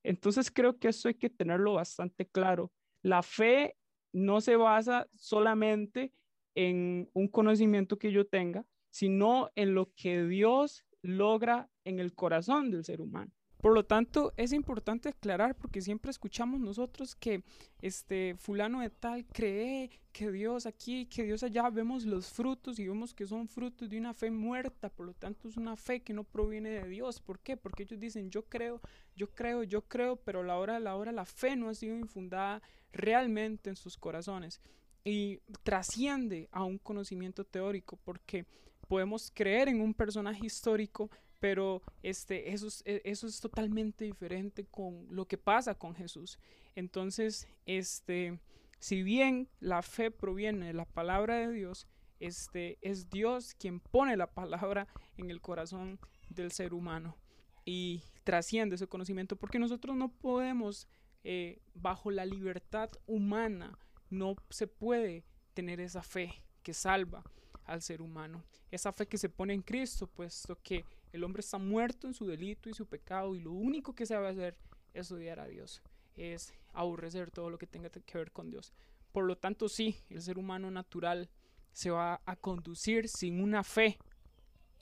Entonces 0.04 0.52
creo 0.52 0.78
que 0.78 0.90
eso 0.90 1.08
hay 1.08 1.16
que 1.16 1.30
tenerlo 1.30 1.74
bastante 1.74 2.28
claro. 2.28 2.72
La 3.02 3.24
fe 3.24 3.76
no 4.14 4.42
se 4.42 4.56
basa 4.56 5.08
solamente 5.16 6.14
en 6.56 7.10
un 7.14 7.28
conocimiento 7.28 7.98
que 7.98 8.12
yo 8.12 8.28
tenga, 8.28 8.66
sino 8.92 9.50
en 9.56 9.74
lo 9.74 9.92
que 9.96 10.24
Dios 10.24 10.86
logra 11.02 11.70
en 11.86 12.00
el 12.00 12.14
corazón 12.14 12.72
del 12.72 12.84
ser 12.84 13.02
humano. 13.02 13.32
Por 13.62 13.74
lo 13.74 13.84
tanto, 13.84 14.32
es 14.38 14.54
importante 14.54 15.10
aclarar 15.10 15.54
porque 15.54 15.82
siempre 15.82 16.12
escuchamos 16.12 16.62
nosotros 16.62 17.14
que 17.14 17.44
este 17.82 18.36
fulano 18.38 18.80
de 18.80 18.90
tal 18.90 19.26
cree 19.26 19.90
que 20.14 20.32
Dios 20.32 20.66
aquí, 20.66 21.08
que 21.08 21.24
Dios 21.24 21.44
allá, 21.44 21.70
vemos 21.70 22.06
los 22.06 22.30
frutos 22.30 22.80
y 22.80 22.88
vemos 22.88 23.14
que 23.14 23.28
son 23.28 23.50
frutos 23.50 23.90
de 23.90 23.98
una 23.98 24.14
fe 24.14 24.32
muerta, 24.32 24.88
por 24.88 25.06
lo 25.06 25.14
tanto 25.14 25.50
es 25.50 25.58
una 25.58 25.76
fe 25.76 26.02
que 26.02 26.14
no 26.14 26.24
proviene 26.24 26.70
de 26.70 26.88
Dios. 26.88 27.20
¿Por 27.20 27.40
qué? 27.40 27.58
Porque 27.58 27.84
ellos 27.84 28.00
dicen, 28.00 28.30
yo 28.30 28.44
creo, 28.44 28.80
yo 29.18 29.30
creo, 29.36 29.64
yo 29.64 29.82
creo, 29.82 30.16
pero 30.16 30.40
a 30.40 30.44
la 30.44 30.58
hora 30.58 30.76
de 30.76 30.80
la 30.80 30.96
hora 30.96 31.12
la 31.12 31.26
fe 31.26 31.58
no 31.58 31.68
ha 31.68 31.76
sido 31.76 31.98
infundada 31.98 32.62
realmente 32.94 33.70
en 33.70 33.76
sus 33.76 33.98
corazones 33.98 34.62
y 35.04 35.40
trasciende 35.64 36.48
a 36.54 36.64
un 36.64 36.78
conocimiento 36.78 37.44
teórico 37.44 38.00
porque 38.06 38.46
podemos 38.88 39.32
creer 39.34 39.68
en 39.68 39.82
un 39.82 39.94
personaje 39.94 40.46
histórico 40.46 41.10
pero 41.40 41.82
este, 42.04 42.52
eso, 42.52 42.68
es, 42.68 42.84
e, 42.86 43.02
eso 43.06 43.28
es 43.28 43.40
totalmente 43.40 44.06
diferente 44.06 44.66
con 44.66 45.08
lo 45.10 45.28
que 45.28 45.38
pasa 45.38 45.76
con 45.76 45.96
Jesús. 45.96 46.40
Entonces, 46.76 47.48
este, 47.66 48.40
si 48.80 49.04
bien 49.04 49.50
la 49.60 49.82
fe 49.82 50.12
proviene 50.12 50.68
de 50.68 50.74
la 50.74 50.86
palabra 50.86 51.36
de 51.36 51.52
Dios, 51.52 51.88
este, 52.20 52.78
es 52.82 53.10
Dios 53.10 53.54
quien 53.56 53.80
pone 53.80 54.18
la 54.18 54.28
palabra 54.28 54.88
en 55.18 55.32
el 55.32 55.42
corazón 55.42 56.00
del 56.30 56.52
ser 56.52 56.74
humano 56.74 57.18
y 57.66 58.04
trasciende 58.24 58.76
ese 58.76 58.88
conocimiento, 58.88 59.36
porque 59.36 59.60
nosotros 59.60 59.96
no 59.96 60.12
podemos, 60.12 60.88
eh, 61.24 61.62
bajo 61.74 62.12
la 62.12 62.26
libertad 62.26 62.90
humana, 63.06 63.78
no 64.10 64.36
se 64.50 64.68
puede 64.68 65.24
tener 65.54 65.80
esa 65.80 66.02
fe 66.02 66.44
que 66.64 66.74
salva 66.74 67.24
al 67.66 67.82
ser 67.82 68.02
humano, 68.02 68.44
esa 68.72 68.92
fe 68.92 69.08
que 69.08 69.18
se 69.18 69.30
pone 69.30 69.54
en 69.54 69.62
Cristo, 69.62 70.08
puesto 70.08 70.58
que 70.62 70.84
el 71.12 71.24
hombre 71.24 71.42
está 71.42 71.58
muerto 71.58 72.08
en 72.08 72.14
su 72.14 72.28
delito 72.28 72.70
y 72.70 72.74
su 72.74 72.86
pecado 72.86 73.36
y 73.36 73.40
lo 73.40 73.52
único 73.52 73.96
que 73.96 74.06
sabe 74.06 74.28
hacer 74.28 74.56
es 74.94 75.12
odiar 75.12 75.40
a 75.40 75.48
Dios, 75.48 75.82
es 76.16 76.54
aborrecer 76.74 77.32
todo 77.32 77.50
lo 77.50 77.58
que 77.58 77.68
tenga 77.68 77.90
que 77.90 78.18
ver 78.18 78.32
con 78.32 78.50
Dios. 78.50 78.74
Por 79.12 79.26
lo 79.26 79.38
tanto, 79.38 79.70
sí, 79.70 79.98
el 80.10 80.22
ser 80.22 80.38
humano 80.38 80.70
natural 80.70 81.30
se 81.72 81.90
va 81.90 82.22
a 82.26 82.36
conducir 82.36 83.08
sin 83.08 83.42
una 83.42 83.64
fe 83.64 83.98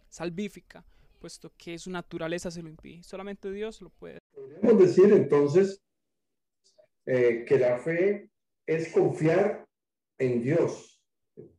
salvífica, 0.09 0.85
puesto 1.19 1.51
que 1.57 1.77
su 1.77 1.89
naturaleza 1.91 2.51
se 2.51 2.61
lo 2.61 2.69
impide. 2.69 3.03
Solamente 3.03 3.51
Dios 3.51 3.81
lo 3.81 3.89
puede. 3.89 4.19
Podríamos 4.33 4.79
decir 4.79 5.13
entonces 5.13 5.81
eh, 7.05 7.45
que 7.47 7.57
la 7.57 7.77
fe 7.77 8.29
es 8.65 8.91
confiar 8.91 9.65
en 10.17 10.41
Dios, 10.41 11.01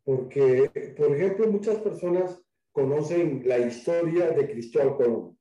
porque, 0.05 0.95
por 0.97 1.15
ejemplo, 1.15 1.51
muchas 1.51 1.79
personas 1.79 2.43
conocen 2.79 3.43
la 3.45 3.59
historia 3.59 4.31
de 4.31 4.49
Cristóbal 4.49 4.97
Colón, 4.97 5.37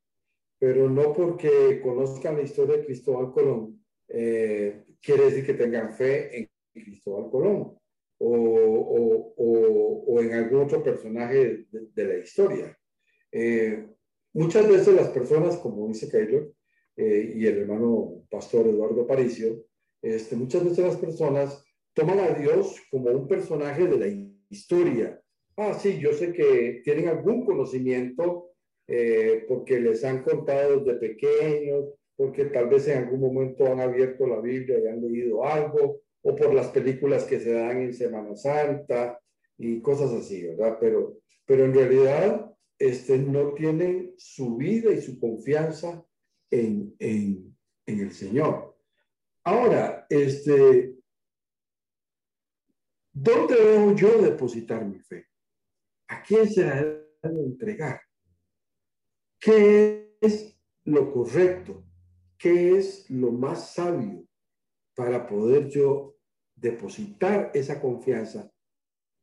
pero 0.58 0.90
no 0.90 1.14
porque 1.14 1.80
conozcan 1.84 2.38
la 2.38 2.42
historia 2.42 2.78
de 2.78 2.86
Cristóbal 2.86 3.32
Colón 3.32 3.80
eh, 4.08 4.86
quiere 5.00 5.26
decir 5.26 5.46
que 5.46 5.54
tengan 5.54 5.94
fe 5.94 6.36
en 6.36 6.50
Cristóbal 6.74 7.30
Colón 7.30 7.78
o, 8.18 8.34
o, 9.38 10.04
o, 10.08 10.22
en 10.22 10.34
algún 10.34 10.64
otro 10.64 10.82
personaje 10.82 11.68
de, 11.70 12.06
la 12.06 12.18
historia. 12.18 12.76
Eh, 13.32 13.86
muchas 14.34 14.68
veces 14.68 14.96
las 14.96 15.10
personas, 15.10 15.58
como 15.58 15.88
dice 15.88 16.10
Keylor 16.10 16.52
eh, 16.96 17.34
y 17.36 17.46
el 17.46 17.60
hermano 17.60 18.24
pastor 18.32 18.66
Eduardo 18.66 19.04
Aparicio, 19.04 19.64
este, 20.02 20.36
muchas 20.36 20.64
veces 20.64 20.80
las 20.80 20.98
personas 20.98 21.64
toman 21.94 22.20
a 22.20 22.30
Dios 22.30 22.82
como 22.90 23.12
un 23.12 23.28
personaje 23.28 23.86
de 23.86 23.98
la 24.00 24.08
historia, 24.50 25.22
Ah, 25.58 25.74
sí, 25.74 26.00
yo 26.00 26.14
sé 26.14 26.34
que 26.34 26.82
tienen 26.84 27.10
algún 27.10 27.44
conocimiento 27.44 28.52
eh, 28.88 29.44
porque 29.48 29.80
les 29.80 30.04
han 30.04 30.24
contado 30.24 30.80
desde 30.80 31.00
pequeños, 31.00 31.86
porque 32.16 32.46
tal 32.46 32.70
vez 32.70 32.88
en 32.88 33.00
algún 33.00 33.22
momento 33.22 33.66
han 33.66 33.80
abierto 33.80 34.28
la 34.28 34.40
Biblia 34.40 34.80
y 34.80 34.88
han 34.88 35.02
leído 35.02 35.44
algo, 35.44 36.02
o 36.22 36.36
por 36.36 36.54
las 36.54 36.68
películas 36.68 37.26
que 37.26 37.40
se 37.40 37.54
dan 37.54 37.82
en 37.82 37.94
Semana 37.94 38.36
Santa 38.36 39.20
y 39.58 39.82
cosas 39.82 40.12
así, 40.14 40.44
¿verdad? 40.44 40.78
Pero, 40.80 41.18
pero 41.46 41.66
en 41.66 41.74
realidad 41.74 42.54
este, 42.80 43.18
no 43.18 43.54
tienen 43.54 44.14
su 44.18 44.58
vida 44.58 44.92
y 44.92 45.02
su 45.02 45.20
confianza 45.20 46.06
en, 46.52 46.96
en, 47.00 47.56
el 47.86 48.12
Señor. 48.12 48.78
Ahora, 49.44 50.06
este, 50.10 50.96
¿dónde 53.14 53.56
debo 53.56 53.96
yo 53.96 54.22
depositar 54.22 54.86
mi 54.86 55.00
fe? 55.00 55.27
¿A 56.10 56.24
quién 56.24 56.50
se 56.50 56.64
la 56.64 56.82
debe 56.82 57.44
entregar? 57.44 58.02
¿Qué 59.40 60.18
es 60.22 60.58
lo 60.86 61.12
correcto? 61.12 61.84
¿Qué 62.38 62.78
es 62.78 63.10
lo 63.10 63.32
más 63.32 63.74
sabio 63.74 64.26
para 64.96 65.28
poder 65.28 65.68
yo 65.68 66.16
depositar 66.56 67.52
esa 67.54 67.82
confianza 67.82 68.52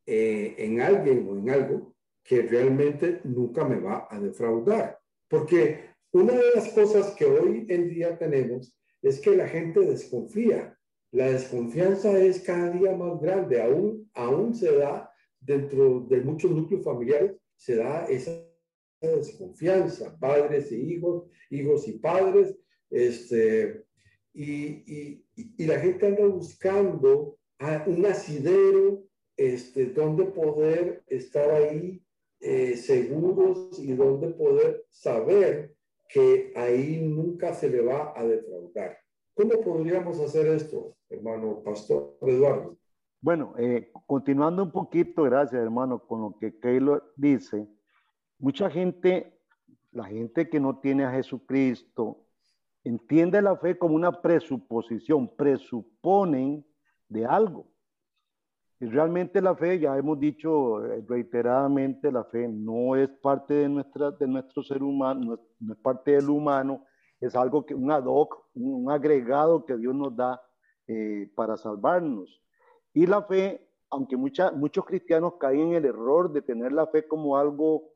eh, 0.06 0.54
en 0.58 0.80
alguien 0.80 1.26
o 1.28 1.36
en 1.36 1.50
algo 1.50 1.94
que 2.22 2.42
realmente 2.42 3.20
nunca 3.24 3.64
me 3.64 3.80
va 3.80 4.06
a 4.10 4.20
defraudar? 4.20 4.98
Porque 5.28 5.90
una 6.12 6.32
de 6.32 6.50
las 6.54 6.68
cosas 6.68 7.14
que 7.14 7.24
hoy 7.24 7.66
en 7.68 7.88
día 7.88 8.18
tenemos 8.18 8.78
es 9.02 9.20
que 9.20 9.36
la 9.36 9.48
gente 9.48 9.80
desconfía. 9.80 10.78
La 11.12 11.30
desconfianza 11.30 12.18
es 12.18 12.40
cada 12.40 12.70
día 12.70 12.94
más 12.96 13.20
grande, 13.20 13.62
aún, 13.62 14.10
aún 14.14 14.54
se 14.54 14.76
da 14.76 15.13
dentro 15.44 16.00
de 16.08 16.20
muchos 16.20 16.50
núcleos 16.50 16.84
familiares 16.84 17.36
se 17.56 17.76
da 17.76 18.06
esa 18.06 18.32
desconfianza, 19.00 20.16
padres 20.18 20.72
e 20.72 20.78
hijos, 20.78 21.24
hijos 21.50 21.86
y 21.88 21.92
padres, 21.92 22.56
este, 22.90 23.84
y, 24.32 25.22
y, 25.36 25.66
la 25.66 25.78
gente 25.78 26.06
anda 26.06 26.26
buscando 26.26 27.38
un 27.86 28.06
asidero 28.06 29.04
este, 29.36 29.86
donde 29.86 30.24
poder 30.24 31.02
estar 31.06 31.50
ahí 31.50 32.02
eh, 32.40 32.76
seguros 32.76 33.78
y 33.78 33.92
donde 33.94 34.28
poder 34.28 34.84
saber 34.90 35.74
que 36.08 36.52
ahí 36.54 37.00
nunca 37.00 37.54
se 37.54 37.70
le 37.70 37.80
va 37.80 38.12
a 38.16 38.24
defraudar. 38.24 38.98
¿Cómo 39.34 39.60
podríamos 39.62 40.20
hacer 40.20 40.46
esto, 40.48 40.96
hermano 41.08 41.62
Pastor 41.64 42.16
Eduardo? 42.22 42.76
Bueno, 43.24 43.54
eh, 43.56 43.90
continuando 44.06 44.62
un 44.62 44.70
poquito, 44.70 45.22
gracias 45.22 45.62
hermano, 45.62 45.98
con 45.98 46.20
lo 46.20 46.36
que 46.38 46.58
Keylor 46.58 47.10
dice, 47.16 47.66
mucha 48.38 48.68
gente, 48.68 49.40
la 49.92 50.04
gente 50.04 50.50
que 50.50 50.60
no 50.60 50.78
tiene 50.78 51.06
a 51.06 51.10
Jesucristo, 51.10 52.26
entiende 52.84 53.40
la 53.40 53.56
fe 53.56 53.78
como 53.78 53.94
una 53.94 54.20
presuposición, 54.20 55.34
presuponen 55.34 56.66
de 57.08 57.24
algo. 57.24 57.66
Y 58.78 58.88
realmente 58.88 59.40
la 59.40 59.56
fe, 59.56 59.78
ya 59.78 59.96
hemos 59.96 60.20
dicho 60.20 60.84
eh, 60.84 61.02
reiteradamente, 61.08 62.12
la 62.12 62.24
fe 62.24 62.46
no 62.46 62.94
es 62.94 63.08
parte 63.08 63.54
de, 63.54 63.70
nuestra, 63.70 64.10
de 64.10 64.26
nuestro 64.28 64.62
ser 64.62 64.82
humano, 64.82 65.38
no 65.60 65.72
es, 65.72 65.78
parte 65.78 66.10
del 66.10 66.28
humano, 66.28 66.84
es 67.18 67.34
algo 67.34 67.64
que 67.64 67.74
un 67.74 67.90
ad 67.90 68.04
hoc, 68.04 68.48
un, 68.52 68.90
agregado 68.90 69.64
que 69.64 69.78
Dios 69.78 69.94
nos 69.94 70.14
da 70.14 70.42
eh, 70.86 71.32
para 71.34 71.56
salvarnos. 71.56 72.43
Y 72.94 73.06
la 73.06 73.22
fe, 73.22 73.68
aunque 73.90 74.16
muchos 74.16 74.84
cristianos 74.86 75.34
caen 75.38 75.68
en 75.68 75.74
el 75.74 75.84
error 75.84 76.32
de 76.32 76.42
tener 76.42 76.72
la 76.72 76.86
fe 76.86 77.06
como 77.06 77.36
algo 77.36 77.90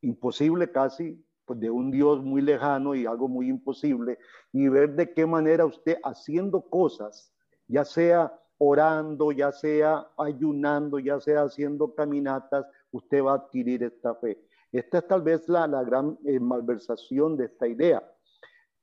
imposible 0.00 0.72
casi, 0.72 1.24
pues 1.44 1.60
de 1.60 1.70
un 1.70 1.90
Dios 1.90 2.22
muy 2.22 2.40
lejano 2.40 2.94
y 2.94 3.06
algo 3.06 3.28
muy 3.28 3.48
imposible, 3.48 4.18
y 4.52 4.68
ver 4.68 4.94
de 4.94 5.12
qué 5.12 5.26
manera 5.26 5.66
usted 5.66 5.98
haciendo 6.02 6.62
cosas, 6.62 7.32
ya 7.68 7.84
sea 7.84 8.32
orando, 8.58 9.32
ya 9.32 9.52
sea 9.52 10.08
ayunando, 10.16 10.98
ya 10.98 11.20
sea 11.20 11.42
haciendo 11.42 11.94
caminatas, 11.94 12.64
usted 12.92 13.22
va 13.22 13.32
a 13.32 13.36
adquirir 13.36 13.82
esta 13.82 14.14
fe. 14.14 14.40
Esta 14.70 14.98
es 14.98 15.06
tal 15.06 15.22
vez 15.22 15.48
la, 15.48 15.66
la 15.66 15.82
gran 15.82 16.18
eh, 16.24 16.40
malversación 16.40 17.36
de 17.36 17.46
esta 17.46 17.66
idea. 17.66 18.02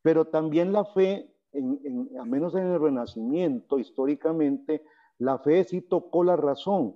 Pero 0.01 0.25
también 0.25 0.72
la 0.72 0.86
fe, 0.86 1.34
en, 1.53 2.10
al 2.20 2.27
menos 2.27 2.53
en 2.56 2.68
el 2.68 2.79
Renacimiento, 2.79 3.79
históricamente, 3.79 4.84
la 5.19 5.38
fe 5.38 5.63
sí 5.63 5.81
tocó 5.81 6.23
la 6.23 6.35
razón. 6.35 6.95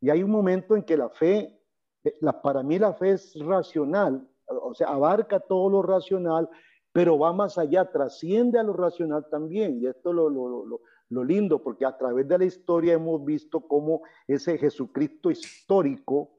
Y 0.00 0.10
hay 0.10 0.22
un 0.22 0.30
momento 0.30 0.76
en 0.76 0.82
que 0.82 0.96
la 0.96 1.08
fe, 1.08 1.58
eh, 2.04 2.14
la, 2.20 2.42
para 2.42 2.62
mí 2.62 2.78
la 2.78 2.92
fe 2.92 3.12
es 3.12 3.34
racional, 3.38 4.28
o 4.46 4.74
sea, 4.74 4.88
abarca 4.88 5.40
todo 5.40 5.70
lo 5.70 5.82
racional, 5.82 6.48
pero 6.92 7.18
va 7.18 7.32
más 7.32 7.58
allá, 7.58 7.90
trasciende 7.90 8.58
a 8.58 8.62
lo 8.62 8.72
racional 8.72 9.26
también. 9.30 9.80
Y 9.80 9.86
esto 9.86 10.12
lo, 10.12 10.28
lo, 10.28 10.66
lo, 10.66 10.80
lo 11.10 11.24
lindo, 11.24 11.62
porque 11.62 11.84
a 11.84 11.96
través 11.96 12.26
de 12.28 12.38
la 12.38 12.44
historia 12.44 12.94
hemos 12.94 13.24
visto 13.24 13.60
cómo 13.60 14.02
ese 14.26 14.58
Jesucristo 14.58 15.30
histórico, 15.30 16.30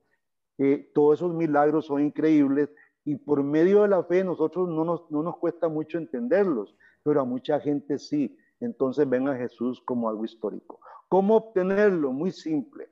eh, 0.58 0.92
todos 0.94 1.20
esos 1.20 1.34
milagros 1.34 1.86
son 1.86 2.04
increíbles 2.04 2.70
y 3.06 3.16
por 3.16 3.44
medio 3.44 3.84
de 3.84 3.90
la 3.90 4.04
fe 4.04 4.24
nosotros 4.24 4.68
no 4.68 4.84
nos, 4.84 5.10
no 5.12 5.24
nos 5.24 5.38
cuesta 5.38 5.70
mucho 5.70 5.98
entenderlos, 5.98 6.76
pero 7.04 7.22
a 7.22 7.26
mucha 7.26 7.60
gente 7.60 8.00
sí. 8.00 8.36
Entonces 8.60 9.08
ven 9.08 9.28
a 9.28 9.36
Jesús 9.36 9.82
como 9.82 10.10
algo 10.10 10.26
histórico. 10.26 10.80
¿Cómo 11.08 11.36
obtenerlo? 11.36 12.12
Muy 12.12 12.32
simple. 12.32 12.90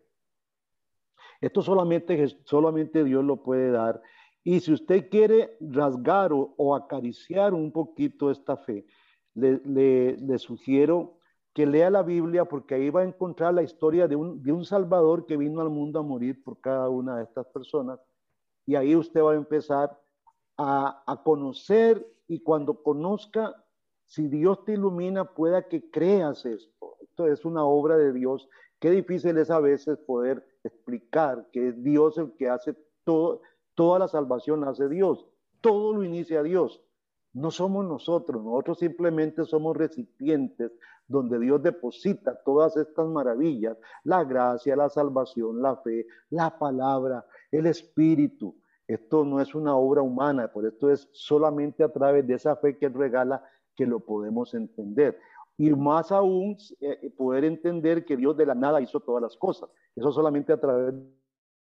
Esto 1.42 1.62
solamente, 1.62 2.28
solamente 2.46 3.04
Dios 3.04 3.24
lo 3.24 3.44
puede 3.44 3.72
dar. 3.72 4.02
Y 4.44 4.60
si 4.60 4.74
usted 4.74 5.10
quiere 5.10 5.58
rasgar 5.60 6.32
o, 6.34 6.76
acariciar 6.76 7.54
un 7.54 7.72
poquito 7.72 8.30
esta 8.30 8.58
fe, 8.58 8.86
le, 9.34 9.60
le, 9.66 10.18
le 10.18 10.38
sugiero 10.38 11.20
que 11.56 11.66
lea 11.66 11.90
la 11.90 12.04
Biblia 12.04 12.46
porque 12.46 12.76
ahí 12.76 12.90
va 12.90 13.02
a 13.02 13.06
encontrar 13.06 13.54
la 13.54 13.64
historia 13.64 14.08
de 14.08 14.16
un, 14.16 14.44
de 14.44 14.52
un 14.52 14.66
Salvador 14.66 15.26
que 15.26 15.38
vino 15.38 15.62
al 15.62 15.70
mundo 15.70 16.00
a 16.00 16.04
morir 16.04 16.44
por 16.44 16.60
cada 16.60 16.90
una 16.90 17.18
de 17.18 17.24
estas 17.24 17.48
personas. 17.48 18.00
Y 18.66 18.76
ahí 18.76 18.96
usted 18.96 19.22
va 19.22 19.32
a 19.32 19.36
empezar 19.36 19.98
a, 20.58 21.04
a 21.08 21.24
conocer 21.24 22.06
y 22.28 22.42
cuando 22.42 22.84
conozca, 22.84 23.56
si 24.06 24.28
Dios 24.28 24.64
te 24.66 24.74
ilumina, 24.74 25.26
pueda 25.34 25.68
que 25.68 25.90
creas 25.90 26.46
esto. 26.46 26.98
Esto 27.02 27.28
es 27.28 27.46
una 27.46 27.66
obra 27.66 27.98
de 27.98 28.14
Dios. 28.14 28.48
Qué 28.80 28.92
difícil 28.92 29.38
es 29.38 29.50
a 29.50 29.60
veces 29.60 29.98
poder 29.98 30.46
explicar 30.64 31.48
que 31.52 31.70
es 31.70 31.84
Dios 31.84 32.18
el 32.18 32.34
que 32.36 32.50
hace 32.50 32.76
todo, 33.04 33.42
toda 33.74 34.00
la 34.00 34.08
salvación 34.08 34.64
hace 34.64 34.88
Dios. 34.90 35.26
Todo 35.62 35.94
lo 35.94 36.04
inicia 36.04 36.44
Dios. 36.44 36.82
No 37.34 37.52
somos 37.52 37.86
nosotros, 37.86 38.42
nosotros 38.42 38.80
simplemente 38.80 39.44
somos 39.44 39.76
recipientes 39.76 40.72
donde 41.08 41.38
Dios 41.38 41.62
deposita 41.62 42.42
todas 42.44 42.78
estas 42.78 43.08
maravillas, 43.08 43.78
la 44.04 44.24
gracia, 44.24 44.76
la 44.76 44.90
salvación, 44.90 45.62
la 45.62 45.76
fe, 45.78 46.08
la 46.30 46.58
palabra, 46.58 47.26
el 47.52 47.66
espíritu. 47.66 48.56
Esto 48.88 49.26
no 49.26 49.42
es 49.42 49.54
una 49.54 49.76
obra 49.76 50.02
humana, 50.02 50.52
por 50.52 50.66
esto 50.66 50.90
es 50.90 51.10
solamente 51.12 51.84
a 51.84 51.92
través 51.92 52.26
de 52.26 52.36
esa 52.36 52.56
fe 52.56 52.78
que 52.78 52.86
Él 52.86 52.94
regala 52.94 53.44
que 53.76 53.86
lo 53.86 54.00
podemos 54.00 54.54
entender. 54.54 55.20
Y 55.58 55.70
más 55.72 56.12
aún, 56.12 56.58
eh, 56.82 57.10
poder 57.16 57.46
entender 57.46 58.06
que 58.06 58.18
Dios 58.18 58.36
de 58.36 58.46
la 58.46 58.56
nada 58.56 58.82
hizo 58.82 59.00
todas 59.00 59.22
las 59.22 59.38
cosas. 59.38 59.70
Eso 59.96 60.12
solamente 60.12 60.52
a 60.52 60.60
través 60.60 60.94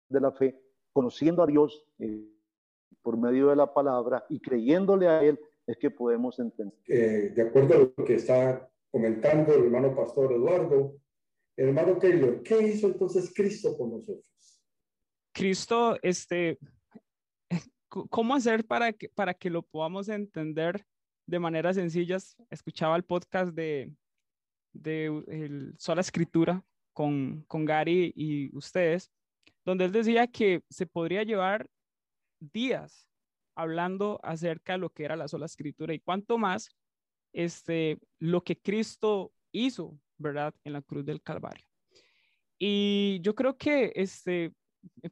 de 0.08 0.20
la 0.20 0.32
fe, 0.32 0.60
conociendo 0.92 1.42
a 1.42 1.46
Dios 1.46 1.86
eh, 1.98 2.24
por 3.02 3.16
medio 3.16 3.48
de 3.48 3.56
la 3.56 3.72
palabra 3.72 4.24
y 4.28 4.40
creyéndole 4.40 5.06
a 5.06 5.22
Él, 5.22 5.38
es 5.66 5.76
que 5.76 5.90
podemos 5.90 6.38
entender. 6.38 6.76
Eh, 6.88 7.32
de 7.34 7.42
acuerdo 7.42 7.74
a 7.74 7.78
lo 7.78 8.04
que 8.04 8.14
está 8.14 8.68
comentando 8.90 9.54
el 9.54 9.64
hermano 9.64 9.94
pastor 9.94 10.32
Eduardo. 10.32 10.96
Hermano 11.56 11.98
Taylor, 11.98 12.42
¿qué 12.42 12.60
hizo 12.62 12.86
entonces 12.86 13.32
Cristo 13.34 13.76
con 13.76 13.90
nosotros? 13.90 14.24
Cristo, 15.32 15.96
este, 16.02 16.58
¿cómo 17.88 18.34
hacer 18.34 18.64
para 18.64 18.92
que, 18.92 19.08
para 19.08 19.34
que 19.34 19.50
lo 19.50 19.62
podamos 19.62 20.08
entender 20.08 20.84
de 21.28 21.38
manera 21.38 21.74
sencilla? 21.74 22.16
Escuchaba 22.50 22.96
el 22.96 23.04
podcast 23.04 23.54
de, 23.54 23.92
de 24.72 25.06
el 25.28 25.74
Sola 25.78 26.00
Escritura 26.00 26.64
con, 26.94 27.44
con 27.46 27.66
Gary 27.66 28.12
y 28.16 28.56
ustedes, 28.56 29.12
donde 29.64 29.84
él 29.84 29.92
decía 29.92 30.26
que 30.26 30.62
se 30.70 30.86
podría 30.86 31.22
llevar 31.22 31.68
días 32.40 33.06
hablando 33.54 34.18
acerca 34.22 34.72
de 34.72 34.78
lo 34.78 34.90
que 34.90 35.04
era 35.04 35.16
la 35.16 35.28
sola 35.28 35.46
escritura 35.46 35.92
y 35.92 35.98
cuánto 35.98 36.38
más 36.38 36.70
este, 37.34 37.98
lo 38.18 38.42
que 38.42 38.56
Cristo 38.56 39.32
hizo, 39.52 39.98
¿verdad? 40.16 40.54
En 40.64 40.72
la 40.72 40.80
cruz 40.80 41.04
del 41.04 41.20
Calvario. 41.20 41.66
Y 42.58 43.20
yo 43.20 43.34
creo 43.34 43.58
que, 43.58 43.92
este, 43.94 44.54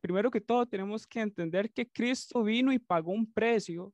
primero 0.00 0.31
que 0.31 0.40
todo, 0.40 0.64
tenemos 0.64 1.07
que 1.07 1.20
entender 1.20 1.70
que 1.70 1.87
Cristo 1.87 2.42
vino 2.42 2.72
y 2.72 2.79
pagó 2.79 3.12
un 3.12 3.31
precio 3.31 3.92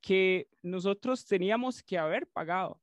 que 0.00 0.48
nosotros 0.62 1.26
teníamos 1.26 1.82
que 1.82 1.98
haber 1.98 2.26
pagado. 2.26 2.80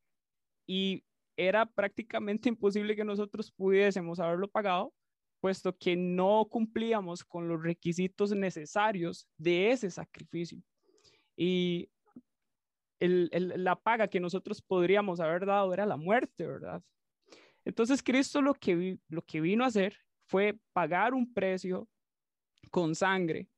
Y 0.67 1.03
era 1.37 1.65
prácticamente 1.65 2.49
imposible 2.49 2.95
que 2.95 3.03
nosotros 3.03 3.51
pudiésemos 3.51 4.19
haberlo 4.19 4.47
pagado, 4.47 4.93
puesto 5.39 5.77
que 5.77 5.95
no 5.95 6.47
cumplíamos 6.49 7.23
con 7.23 7.47
los 7.47 7.61
requisitos 7.61 8.31
necesarios 8.31 9.27
de 9.37 9.71
ese 9.71 9.91
sacrificio. 9.91 10.61
Y 11.37 11.89
la 12.99 13.75
paga 13.75 14.07
que 14.07 14.19
nosotros 14.19 14.61
podríamos 14.61 15.19
haber 15.19 15.45
dado 15.45 15.73
era 15.73 15.85
la 15.85 15.97
muerte, 15.97 16.47
¿verdad? 16.47 16.81
Entonces 17.65 18.01
Cristo 18.01 18.41
lo 18.41 18.53
que, 18.53 18.97
lo 19.09 19.21
que 19.23 19.41
vino 19.41 19.63
a 19.63 19.67
hacer 19.67 19.97
fue 20.27 20.57
pagar 20.71 21.13
un 21.13 21.31
precio 21.31 21.87
con 22.71 22.95
sangre 22.95 23.49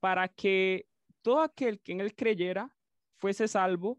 para 0.00 0.28
que 0.28 0.86
todo 1.24 1.40
aquel 1.40 1.80
que 1.80 1.92
en 1.92 2.00
él 2.00 2.14
creyera 2.14 2.70
fuese 3.16 3.48
salvo 3.48 3.98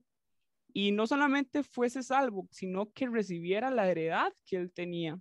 y 0.72 0.92
no 0.92 1.08
solamente 1.08 1.64
fuese 1.64 2.04
salvo, 2.04 2.48
sino 2.52 2.92
que 2.92 3.10
recibiera 3.10 3.72
la 3.72 3.90
heredad 3.90 4.32
que 4.46 4.58
él 4.58 4.72
tenía, 4.72 5.20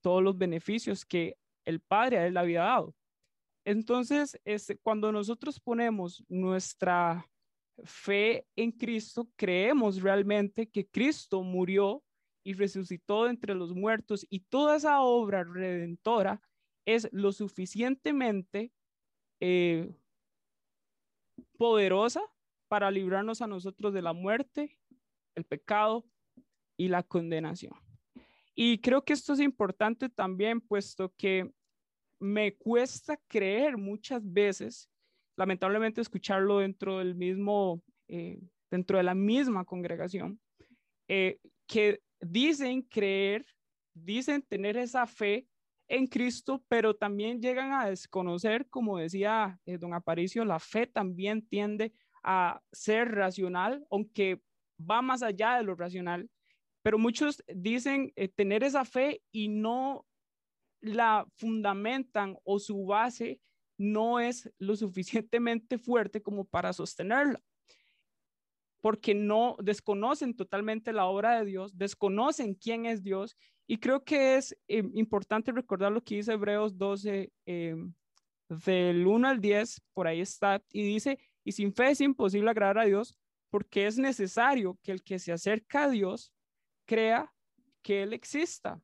todos 0.00 0.22
los 0.22 0.36
beneficios 0.36 1.04
que 1.04 1.36
el 1.64 1.80
Padre 1.80 2.18
a 2.18 2.26
él 2.26 2.34
le 2.34 2.40
había 2.40 2.62
dado. 2.62 2.94
Entonces, 3.64 4.40
este, 4.44 4.76
cuando 4.78 5.12
nosotros 5.12 5.60
ponemos 5.60 6.24
nuestra 6.28 7.30
fe 7.84 8.46
en 8.56 8.72
Cristo, 8.72 9.28
creemos 9.36 10.02
realmente 10.02 10.68
que 10.68 10.88
Cristo 10.88 11.42
murió 11.42 12.02
y 12.42 12.54
resucitó 12.54 13.28
entre 13.28 13.54
los 13.54 13.72
muertos 13.72 14.26
y 14.28 14.40
toda 14.40 14.76
esa 14.76 15.02
obra 15.02 15.44
redentora 15.44 16.40
es 16.86 17.08
lo 17.12 17.30
suficientemente 17.30 18.72
eh, 19.38 19.94
poderosa 21.60 22.22
para 22.68 22.90
librarnos 22.90 23.42
a 23.42 23.46
nosotros 23.46 23.92
de 23.92 24.00
la 24.00 24.14
muerte, 24.14 24.78
el 25.34 25.44
pecado 25.44 26.06
y 26.78 26.88
la 26.88 27.02
condenación. 27.02 27.74
Y 28.54 28.78
creo 28.78 29.04
que 29.04 29.12
esto 29.12 29.34
es 29.34 29.40
importante 29.40 30.08
también, 30.08 30.62
puesto 30.62 31.12
que 31.18 31.52
me 32.18 32.56
cuesta 32.56 33.18
creer 33.28 33.76
muchas 33.76 34.22
veces 34.24 34.88
lamentablemente 35.36 36.00
escucharlo 36.00 36.60
dentro 36.60 36.96
del 36.96 37.14
mismo, 37.14 37.82
eh, 38.08 38.40
dentro 38.70 38.96
de 38.96 39.02
la 39.02 39.14
misma 39.14 39.66
congregación, 39.66 40.40
eh, 41.08 41.40
que 41.66 42.00
dicen 42.22 42.80
creer, 42.80 43.44
dicen 43.92 44.40
tener 44.40 44.78
esa 44.78 45.06
fe 45.06 45.46
en 45.90 46.06
Cristo, 46.06 46.64
pero 46.68 46.94
también 46.94 47.42
llegan 47.42 47.72
a 47.72 47.86
desconocer, 47.86 48.68
como 48.68 48.98
decía 48.98 49.58
eh, 49.66 49.76
don 49.76 49.92
Aparicio, 49.92 50.44
la 50.44 50.60
fe 50.60 50.86
también 50.86 51.46
tiende 51.46 51.92
a 52.22 52.62
ser 52.72 53.10
racional, 53.10 53.84
aunque 53.90 54.40
va 54.80 55.02
más 55.02 55.22
allá 55.22 55.56
de 55.56 55.64
lo 55.64 55.74
racional, 55.74 56.30
pero 56.82 56.96
muchos 56.96 57.42
dicen 57.48 58.12
tener 58.36 58.62
esa 58.62 58.84
fe 58.84 59.22
y 59.32 59.48
no 59.48 60.06
la 60.80 61.26
fundamentan 61.34 62.38
o 62.44 62.58
su 62.58 62.86
base 62.86 63.40
no 63.76 64.20
es 64.20 64.50
lo 64.58 64.76
suficientemente 64.76 65.76
fuerte 65.76 66.22
como 66.22 66.44
para 66.44 66.72
sostenerla, 66.72 67.42
porque 68.80 69.14
no 69.14 69.56
desconocen 69.60 70.36
totalmente 70.36 70.92
la 70.92 71.06
obra 71.06 71.38
de 71.38 71.46
Dios, 71.46 71.76
desconocen 71.76 72.54
quién 72.54 72.86
es 72.86 73.02
Dios, 73.02 73.36
y 73.70 73.78
creo 73.78 74.02
que 74.02 74.34
es 74.34 74.50
eh, 74.66 74.82
importante 74.94 75.52
recordar 75.52 75.92
lo 75.92 76.02
que 76.02 76.16
dice 76.16 76.32
Hebreos 76.32 76.76
12, 76.76 77.30
eh, 77.46 77.76
del 78.48 79.06
1 79.06 79.28
al 79.28 79.40
10, 79.40 79.80
por 79.94 80.08
ahí 80.08 80.20
está, 80.20 80.60
y 80.72 80.82
dice, 80.82 81.20
y 81.44 81.52
sin 81.52 81.72
fe 81.72 81.92
es 81.92 82.00
imposible 82.00 82.50
agradar 82.50 82.78
a 82.78 82.84
Dios, 82.86 83.16
porque 83.48 83.86
es 83.86 83.96
necesario 83.96 84.76
que 84.82 84.90
el 84.90 85.04
que 85.04 85.20
se 85.20 85.30
acerca 85.30 85.84
a 85.84 85.88
Dios 85.88 86.32
crea 86.84 87.32
que 87.80 88.02
Él 88.02 88.12
exista. 88.12 88.82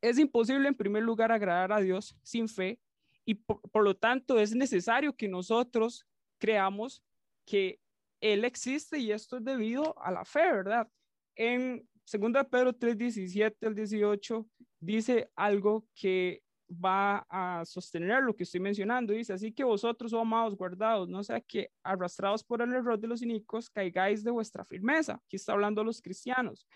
Es 0.00 0.18
imposible 0.18 0.66
en 0.66 0.74
primer 0.74 1.04
lugar 1.04 1.30
agradar 1.30 1.70
a 1.70 1.80
Dios 1.80 2.16
sin 2.24 2.48
fe, 2.48 2.80
y 3.24 3.34
por, 3.34 3.84
lo 3.84 3.96
tanto 3.96 4.40
es 4.40 4.52
necesario 4.52 5.14
que 5.14 5.28
nosotros 5.28 6.08
creamos 6.38 7.04
que 7.46 7.78
Él 8.20 8.44
existe 8.44 8.98
y 8.98 9.12
esto 9.12 9.36
es 9.36 9.44
debido 9.44 9.94
a 10.02 10.10
la 10.10 10.24
fe, 10.24 10.40
¿verdad? 10.40 10.88
En 11.36 11.88
2 12.06 12.46
Pedro 12.50 12.72
3, 12.72 12.98
17 12.98 13.66
al 13.66 13.74
18 13.74 14.46
dice 14.80 15.30
algo 15.36 15.86
que 15.94 16.42
va 16.72 17.26
a 17.28 17.64
sostener 17.64 18.22
lo 18.22 18.34
que 18.34 18.44
estoy 18.44 18.60
mencionando. 18.60 19.12
Dice, 19.12 19.32
así 19.32 19.52
que 19.52 19.64
vosotros, 19.64 20.12
oh 20.12 20.20
amados, 20.20 20.56
guardados, 20.56 21.08
no 21.08 21.22
sea 21.22 21.40
que 21.40 21.70
arrastrados 21.82 22.42
por 22.42 22.62
el 22.62 22.72
error 22.72 22.98
de 22.98 23.08
los 23.08 23.22
inicuos, 23.22 23.70
caigáis 23.70 24.24
de 24.24 24.30
vuestra 24.30 24.64
firmeza. 24.64 25.14
Aquí 25.14 25.36
está 25.36 25.52
hablando 25.52 25.84
los 25.84 26.00
cristianos. 26.00 26.66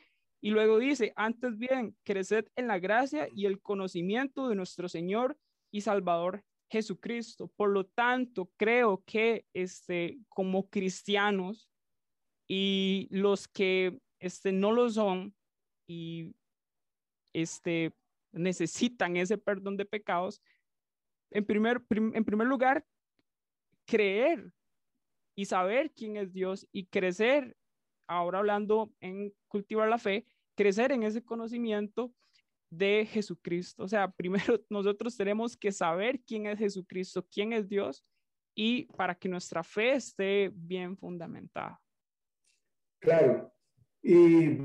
Y 0.40 0.50
luego 0.50 0.78
dice, 0.78 1.12
antes 1.16 1.56
bien, 1.56 1.96
creced 2.04 2.46
en 2.56 2.66
la 2.66 2.78
gracia 2.78 3.28
y 3.34 3.46
el 3.46 3.60
conocimiento 3.60 4.48
de 4.48 4.54
nuestro 4.54 4.88
Señor 4.88 5.36
y 5.70 5.80
Salvador 5.80 6.44
Jesucristo. 6.70 7.50
Por 7.56 7.70
lo 7.70 7.86
tanto, 7.86 8.50
creo 8.56 9.02
que 9.06 9.46
este, 9.54 10.18
como 10.28 10.68
cristianos 10.68 11.68
y 12.48 13.08
los 13.10 13.48
que 13.48 13.98
este, 14.20 14.52
no 14.52 14.72
lo 14.72 14.88
son 14.90 15.34
y 15.86 16.34
este, 17.32 17.92
necesitan 18.32 19.16
ese 19.16 19.38
perdón 19.38 19.76
de 19.76 19.84
pecados, 19.84 20.42
en 21.30 21.44
primer, 21.44 21.82
en 21.90 22.24
primer 22.24 22.46
lugar, 22.46 22.86
creer 23.84 24.52
y 25.34 25.44
saber 25.44 25.92
quién 25.92 26.16
es 26.16 26.32
Dios 26.32 26.66
y 26.72 26.86
crecer, 26.86 27.56
ahora 28.08 28.38
hablando 28.38 28.92
en 29.00 29.34
cultivar 29.48 29.88
la 29.88 29.98
fe, 29.98 30.26
crecer 30.54 30.92
en 30.92 31.02
ese 31.02 31.22
conocimiento 31.22 32.12
de 32.70 33.06
Jesucristo. 33.06 33.84
O 33.84 33.88
sea, 33.88 34.10
primero 34.16 34.60
nosotros 34.68 35.16
tenemos 35.16 35.56
que 35.56 35.72
saber 35.72 36.20
quién 36.24 36.46
es 36.46 36.58
Jesucristo, 36.58 37.26
quién 37.30 37.52
es 37.52 37.68
Dios 37.68 38.04
y 38.54 38.84
para 38.96 39.14
que 39.14 39.28
nuestra 39.28 39.62
fe 39.62 39.94
esté 39.94 40.50
bien 40.54 40.96
fundamentada. 40.96 41.80
Claro. 43.00 43.52
Y 44.08 44.56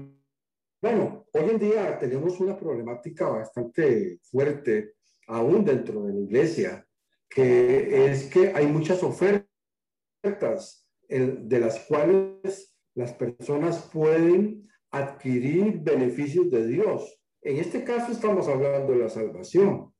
bueno, 0.79 1.25
hoy 1.33 1.49
en 1.49 1.57
día 1.57 1.97
tenemos 1.97 2.39
una 2.39 2.55
problemática 2.55 3.27
bastante 3.27 4.19
fuerte, 4.21 4.93
aún 5.25 5.65
dentro 5.65 6.03
de 6.03 6.13
la 6.13 6.19
iglesia, 6.19 6.87
que 7.27 8.05
es 8.05 8.25
que 8.25 8.51
hay 8.53 8.67
muchas 8.67 9.01
ofertas 9.01 10.87
de 11.09 11.59
las 11.59 11.79
cuales 11.87 12.77
las 12.93 13.13
personas 13.13 13.89
pueden 13.91 14.69
adquirir 14.91 15.79
beneficios 15.79 16.51
de 16.51 16.67
Dios. 16.67 17.19
En 17.41 17.57
este 17.57 17.83
caso 17.83 18.11
estamos 18.11 18.47
hablando 18.47 18.93
de 18.93 18.99
la 18.99 19.09
salvación, 19.09 19.91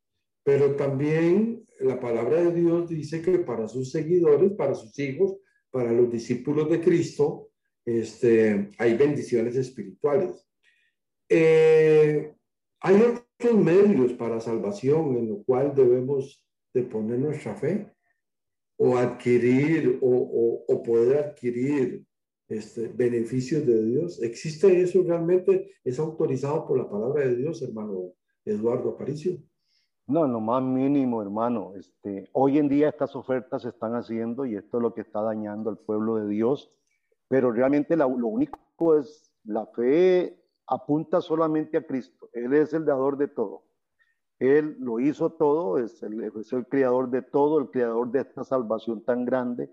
pero 0.44 0.76
también 0.76 1.66
la 1.80 2.00
palabra 2.00 2.44
de 2.44 2.54
Dios 2.54 2.90
dice 2.90 3.24
que 3.24 3.40
para 3.40 3.68
sus 3.68 3.90
seguidores, 3.90 4.52
para 4.52 4.76
sus 4.76 5.00
hijos, 5.00 5.38
para 5.72 5.92
los 5.92 6.12
discípulos 6.12 6.70
de 6.70 6.80
Cristo, 6.80 7.51
este, 7.86 8.72
hay 8.78 8.98
bendiciones 8.98 9.56
espirituales. 9.56 10.48
Eh, 11.30 12.34
hay 12.82 13.02
otros 13.02 13.56
medios 13.58 14.14
para 14.14 14.40
salvación 14.40 15.18
en 15.18 15.30
lo 15.30 15.44
cual 15.44 15.74
debemos 15.76 16.46
de 16.74 16.84
poner 16.84 17.20
nuestra 17.20 17.56
fe 17.56 17.94
o 18.78 18.98
adquirir 18.98 20.00
o, 20.02 20.66
o 20.68 20.84
poder 20.84 21.18
adquirir 21.18 22.06
este, 22.52 22.90
beneficios 22.90 23.66
de 23.66 23.86
Dios. 23.86 24.22
¿Existe 24.22 24.82
eso 24.82 25.04
realmente? 25.04 25.72
¿Es 25.86 26.00
autorizado 26.00 26.68
por 26.68 26.78
la 26.78 26.90
palabra 26.90 27.26
de 27.26 27.38
Dios, 27.38 27.62
hermano 27.62 28.12
Eduardo 28.44 28.90
Aparicio? 28.90 29.38
No, 30.06 30.28
lo 30.28 30.42
más 30.42 30.62
mínimo, 30.62 31.22
hermano. 31.22 31.74
Este, 31.78 32.30
hoy 32.34 32.58
en 32.58 32.68
día 32.68 32.90
estas 32.90 33.16
ofertas 33.16 33.62
se 33.62 33.70
están 33.70 33.94
haciendo 33.94 34.46
y 34.46 34.58
esto 34.58 34.78
es 34.78 34.84
lo 34.84 34.94
que 34.94 35.00
está 35.00 35.22
dañando 35.22 35.70
al 35.70 35.78
pueblo 35.78 36.18
de 36.18 36.28
Dios, 36.28 36.74
pero 37.32 37.50
realmente 37.50 37.96
lo 37.96 38.10
único 38.10 38.98
es 38.98 39.32
la 39.46 39.66
fe 39.68 40.38
apunta 40.68 41.22
solamente 41.22 41.78
a 41.78 41.88
Cristo. 41.88 42.30
Él 42.34 42.54
es 42.54 42.74
el 42.74 42.84
dador 42.84 43.16
de 43.16 43.30
todo. 43.30 43.64
Él 44.38 44.76
lo 44.82 45.00
hizo 45.00 45.32
todo, 45.32 45.78
es 45.78 46.04
el, 46.04 46.22
es 46.26 46.52
el 46.52 46.68
creador 46.68 47.10
de 47.10 47.22
todo, 47.22 47.60
el 47.60 47.70
creador 47.70 48.12
de 48.12 48.20
esta 48.20 48.44
salvación 48.44 49.06
tan 49.06 49.24
grande. 49.24 49.72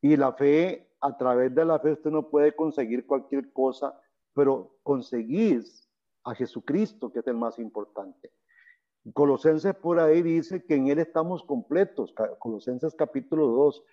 Y 0.00 0.16
la 0.16 0.32
fe 0.32 0.90
a 1.00 1.16
través 1.16 1.54
de 1.54 1.64
la 1.64 1.78
fe 1.78 1.92
usted 1.92 2.10
no 2.10 2.30
puede 2.30 2.56
conseguir 2.56 3.06
cualquier 3.06 3.52
cosa, 3.52 3.96
pero 4.34 4.76
conseguís 4.82 5.88
a 6.24 6.34
Jesucristo, 6.34 7.12
que 7.12 7.20
es 7.20 7.26
el 7.28 7.36
más 7.36 7.60
importante. 7.60 8.32
Colosenses 9.12 9.76
por 9.76 10.00
ahí 10.00 10.20
dice 10.20 10.64
que 10.64 10.74
en 10.74 10.88
Él 10.88 10.98
estamos 10.98 11.44
completos, 11.44 12.12
Colosenses 12.40 12.96
capítulo 12.96 13.46
2, 13.46 13.84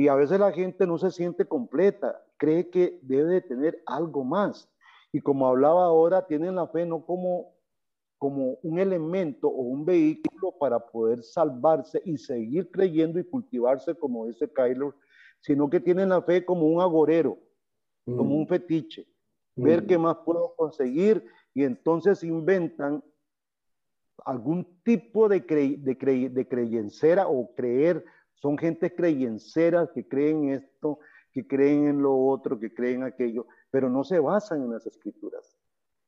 y 0.00 0.08
a 0.08 0.14
veces 0.14 0.40
la 0.40 0.50
gente 0.50 0.86
no 0.86 0.96
se 0.96 1.10
siente 1.10 1.44
completa, 1.44 2.24
cree 2.38 2.70
que 2.70 2.98
debe 3.02 3.34
de 3.34 3.40
tener 3.42 3.82
algo 3.84 4.24
más. 4.24 4.66
Y 5.12 5.20
como 5.20 5.46
hablaba 5.46 5.84
ahora, 5.84 6.26
tienen 6.26 6.54
la 6.54 6.66
fe 6.68 6.86
no 6.86 7.04
como, 7.04 7.52
como 8.16 8.56
un 8.62 8.78
elemento 8.78 9.48
o 9.48 9.60
un 9.60 9.84
vehículo 9.84 10.52
para 10.58 10.78
poder 10.78 11.22
salvarse 11.22 12.00
y 12.06 12.16
seguir 12.16 12.70
creyendo 12.70 13.18
y 13.18 13.24
cultivarse, 13.24 13.94
como 13.94 14.26
dice 14.26 14.50
Kyler, 14.50 14.94
sino 15.40 15.68
que 15.68 15.80
tienen 15.80 16.08
la 16.08 16.22
fe 16.22 16.46
como 16.46 16.66
un 16.66 16.80
agorero, 16.80 17.36
como 18.06 18.36
un 18.36 18.44
mm. 18.44 18.48
fetiche, 18.48 19.06
ver 19.54 19.82
mm. 19.82 19.86
qué 19.86 19.98
más 19.98 20.16
puedo 20.24 20.54
conseguir 20.56 21.26
y 21.52 21.64
entonces 21.64 22.24
inventan 22.24 23.04
algún 24.24 24.80
tipo 24.82 25.28
de, 25.28 25.40
de, 25.40 26.30
de 26.30 26.48
creyencera 26.48 27.28
o 27.28 27.54
creer, 27.54 28.02
son 28.40 28.58
gente 28.58 28.94
creyenceras 28.94 29.90
que 29.92 30.06
creen 30.08 30.50
esto, 30.50 30.98
que 31.32 31.46
creen 31.46 31.86
en 31.86 32.02
lo 32.02 32.16
otro, 32.16 32.58
que 32.58 32.74
creen 32.74 33.02
aquello, 33.04 33.46
pero 33.70 33.88
no 33.88 34.02
se 34.02 34.18
basan 34.18 34.62
en 34.62 34.72
las 34.72 34.86
escrituras. 34.86 35.56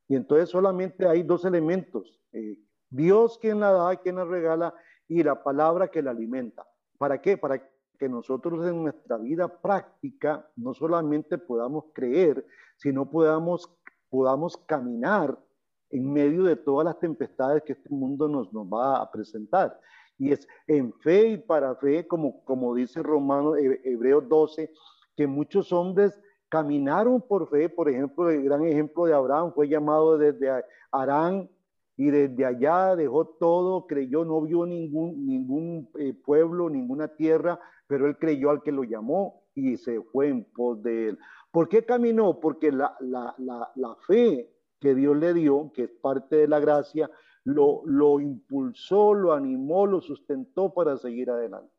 Y 0.07 0.15
entonces 0.15 0.49
solamente 0.49 1.07
hay 1.07 1.23
dos 1.23 1.45
elementos, 1.45 2.21
eh, 2.33 2.59
Dios 2.89 3.37
quien 3.39 3.59
la 3.59 3.71
da, 3.71 3.95
quien 3.95 4.17
la 4.17 4.25
regala, 4.25 4.73
y 5.07 5.23
la 5.23 5.43
palabra 5.43 5.89
que 5.89 6.01
la 6.01 6.11
alimenta. 6.11 6.65
¿Para 6.97 7.21
qué? 7.21 7.37
Para 7.37 7.61
que 7.99 8.09
nosotros 8.09 8.65
en 8.65 8.83
nuestra 8.83 9.17
vida 9.17 9.47
práctica 9.61 10.49
no 10.55 10.73
solamente 10.73 11.37
podamos 11.37 11.85
creer, 11.93 12.45
sino 12.77 13.09
podamos, 13.09 13.69
podamos 14.09 14.57
caminar 14.57 15.37
en 15.89 16.11
medio 16.11 16.43
de 16.43 16.55
todas 16.55 16.85
las 16.85 16.99
tempestades 16.99 17.61
que 17.63 17.73
este 17.73 17.89
mundo 17.89 18.27
nos, 18.27 18.51
nos 18.51 18.65
va 18.65 19.01
a 19.01 19.11
presentar. 19.11 19.79
Y 20.17 20.31
es 20.31 20.47
en 20.67 20.93
fe 20.93 21.29
y 21.29 21.37
para 21.37 21.75
fe, 21.75 22.07
como, 22.07 22.43
como 22.45 22.75
dice 22.75 23.01
Romano, 23.01 23.55
Hebreos 23.55 24.27
12, 24.27 24.71
que 25.15 25.27
muchos 25.27 25.71
hombres 25.71 26.19
caminaron 26.49 27.21
por 27.21 27.49
fe. 27.49 27.69
Por 27.69 27.89
ejemplo, 27.89 28.29
el 28.29 28.43
gran 28.43 28.63
ejemplo 28.63 29.05
de 29.05 29.13
Abraham 29.13 29.51
fue 29.53 29.67
llamado 29.67 30.17
desde 30.17 30.63
Arán 30.91 31.49
y 31.97 32.09
desde 32.09 32.45
allá 32.45 32.95
dejó 32.95 33.25
todo, 33.25 33.85
creyó, 33.87 34.25
no 34.25 34.41
vio 34.41 34.65
ningún, 34.65 35.25
ningún 35.25 35.89
eh, 35.99 36.13
pueblo, 36.13 36.69
ninguna 36.69 37.07
tierra, 37.07 37.59
pero 37.87 38.07
él 38.07 38.17
creyó 38.17 38.49
al 38.49 38.63
que 38.63 38.71
lo 38.71 38.83
llamó 38.83 39.43
y 39.55 39.77
se 39.77 40.01
fue 40.01 40.29
en 40.29 40.43
pos 40.43 40.81
de 40.81 41.09
él. 41.09 41.19
¿Por 41.51 41.69
qué 41.69 41.85
caminó? 41.85 42.39
Porque 42.39 42.71
la, 42.71 42.95
la, 42.99 43.35
la 43.75 43.95
fe 44.07 44.49
que 44.79 44.95
Dios 44.95 45.15
le 45.15 45.33
dio, 45.33 45.71
que 45.73 45.83
es 45.83 45.91
parte 45.91 46.35
de 46.35 46.47
la 46.47 46.59
gracia, 46.59 47.09
lo, 47.45 47.81
lo 47.85 48.19
impulsó, 48.19 49.13
lo 49.13 49.33
animó, 49.33 49.85
lo 49.85 50.01
sustentó 50.01 50.73
para 50.73 50.97
seguir 50.97 51.29
adelante. 51.29 51.73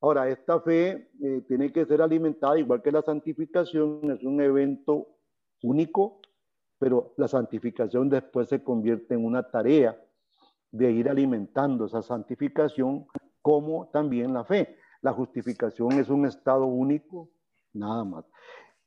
Ahora, 0.00 0.28
esta 0.28 0.60
fe 0.60 1.10
eh, 1.22 1.44
tiene 1.46 1.72
que 1.72 1.86
ser 1.86 2.02
alimentada, 2.02 2.58
igual 2.58 2.82
que 2.82 2.90
la 2.90 3.02
santificación, 3.02 4.10
es 4.10 4.24
un 4.24 4.40
evento 4.40 5.06
único, 5.62 6.20
pero 6.78 7.14
la 7.16 7.28
santificación 7.28 8.08
después 8.08 8.48
se 8.48 8.64
convierte 8.64 9.14
en 9.14 9.24
una 9.24 9.48
tarea 9.48 9.96
de 10.72 10.90
ir 10.90 11.08
alimentando 11.08 11.86
esa 11.86 12.02
santificación 12.02 13.06
como 13.40 13.88
también 13.92 14.34
la 14.34 14.44
fe. 14.44 14.76
La 15.02 15.12
justificación 15.12 15.92
es 15.92 16.08
un 16.08 16.26
estado 16.26 16.66
único, 16.66 17.30
nada 17.72 18.02
más. 18.02 18.24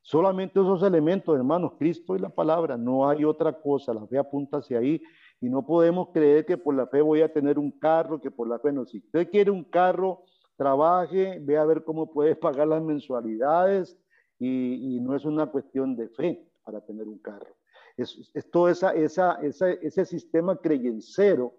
Solamente 0.01 0.59
esos 0.59 0.83
elementos, 0.83 1.33
hermanos, 1.35 1.73
Cristo 1.79 2.15
y 2.15 2.19
la 2.19 2.29
palabra, 2.29 2.75
no 2.75 3.07
hay 3.07 3.23
otra 3.23 3.53
cosa, 3.53 3.93
la 3.93 4.05
fe 4.07 4.17
apunta 4.17 4.57
hacia 4.57 4.79
ahí 4.79 5.01
y 5.41 5.49
no 5.49 5.65
podemos 5.65 6.09
creer 6.13 6.45
que 6.45 6.57
por 6.57 6.75
la 6.75 6.87
fe 6.87 7.01
voy 7.01 7.21
a 7.21 7.31
tener 7.31 7.59
un 7.59 7.71
carro, 7.71 8.19
que 8.19 8.31
por 8.31 8.47
la 8.47 8.59
fe 8.59 8.71
no. 8.71 8.85
Si 8.85 8.99
usted 8.99 9.29
quiere 9.29 9.51
un 9.51 9.63
carro, 9.63 10.23
trabaje, 10.55 11.39
ve 11.41 11.57
a 11.57 11.65
ver 11.65 11.83
cómo 11.83 12.11
puede 12.11 12.35
pagar 12.35 12.67
las 12.67 12.81
mensualidades 12.81 13.97
y, 14.39 14.95
y 14.95 14.99
no 14.99 15.15
es 15.15 15.25
una 15.25 15.47
cuestión 15.47 15.95
de 15.95 16.09
fe 16.09 16.47
para 16.63 16.81
tener 16.81 17.07
un 17.07 17.19
carro. 17.19 17.55
Es, 17.97 18.33
todo 18.51 18.67
esa, 18.67 18.93
esa, 18.93 19.39
ese 19.41 20.05
sistema 20.05 20.57
creyencero 20.57 21.53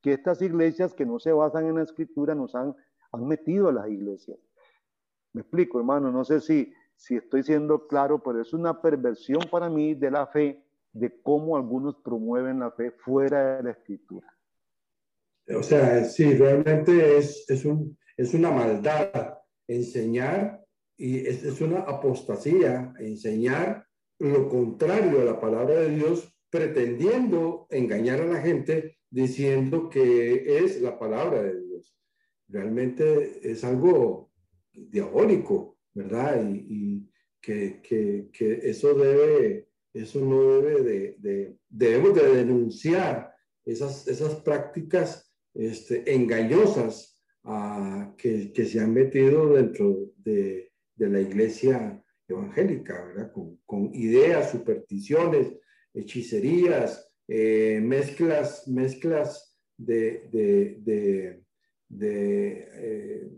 que 0.00 0.12
estas 0.12 0.40
iglesias 0.40 0.94
que 0.94 1.04
no 1.04 1.18
se 1.18 1.32
basan 1.32 1.66
en 1.66 1.76
la 1.76 1.82
escritura 1.82 2.34
nos 2.34 2.54
han, 2.54 2.74
han 3.12 3.26
metido 3.26 3.68
a 3.68 3.72
las 3.72 3.88
iglesias. 3.88 4.38
Me 5.32 5.42
explico, 5.42 5.78
hermano, 5.78 6.12
no 6.12 6.24
sé 6.24 6.40
si, 6.40 6.72
si 6.94 7.16
estoy 7.16 7.42
siendo 7.42 7.86
claro, 7.86 8.22
pero 8.22 8.40
es 8.40 8.52
una 8.52 8.80
perversión 8.80 9.40
para 9.50 9.68
mí 9.68 9.94
de 9.94 10.10
la 10.10 10.26
fe, 10.26 10.64
de 10.92 11.20
cómo 11.22 11.56
algunos 11.56 11.96
promueven 12.02 12.60
la 12.60 12.70
fe 12.72 12.90
fuera 12.90 13.56
de 13.56 13.62
la 13.62 13.70
escritura. 13.70 14.26
O 15.56 15.62
sea, 15.62 16.04
sí, 16.04 16.34
realmente 16.34 17.18
es, 17.18 17.48
es, 17.48 17.64
un, 17.64 17.98
es 18.16 18.34
una 18.34 18.50
maldad 18.50 19.38
enseñar 19.66 20.64
y 20.96 21.26
es, 21.26 21.44
es 21.44 21.60
una 21.60 21.80
apostasía 21.80 22.92
enseñar 22.98 23.86
lo 24.18 24.48
contrario 24.48 25.22
a 25.22 25.24
la 25.24 25.40
palabra 25.40 25.74
de 25.76 25.96
Dios 25.96 26.32
pretendiendo 26.50 27.66
engañar 27.70 28.20
a 28.20 28.26
la 28.26 28.40
gente 28.42 28.98
diciendo 29.08 29.88
que 29.88 30.58
es 30.58 30.80
la 30.80 30.98
palabra 30.98 31.42
de 31.42 31.60
Dios. 31.60 31.96
Realmente 32.48 33.40
es 33.50 33.64
algo 33.64 34.30
diabólico, 34.72 35.78
¿verdad? 35.94 36.44
Y, 36.52 37.06
que, 37.40 38.28
eso 38.62 38.94
debe, 38.94 39.69
eso 39.92 40.20
no 40.20 40.60
debe 40.60 41.16
de, 41.18 41.56
debemos 41.68 42.14
de 42.14 42.34
denunciar 42.34 43.34
esas, 43.64 44.06
esas 44.08 44.36
prácticas 44.36 45.30
este, 45.54 46.14
engañosas 46.14 47.20
ah, 47.44 48.14
que, 48.16 48.52
se 48.54 48.80
han 48.80 48.94
metido 48.94 49.54
dentro 49.54 50.10
de, 50.16 50.70
la 50.96 51.20
iglesia 51.20 52.02
evangélica, 52.28 53.02
¿verdad? 53.06 53.32
Con, 53.64 53.90
ideas, 53.94 54.50
supersticiones, 54.50 55.58
hechicerías, 55.94 57.10
eh, 57.26 57.80
mezclas, 57.82 58.68
mezclas 58.68 59.56
de, 59.78 60.28
de, 60.30 61.42
eh, 62.02 63.30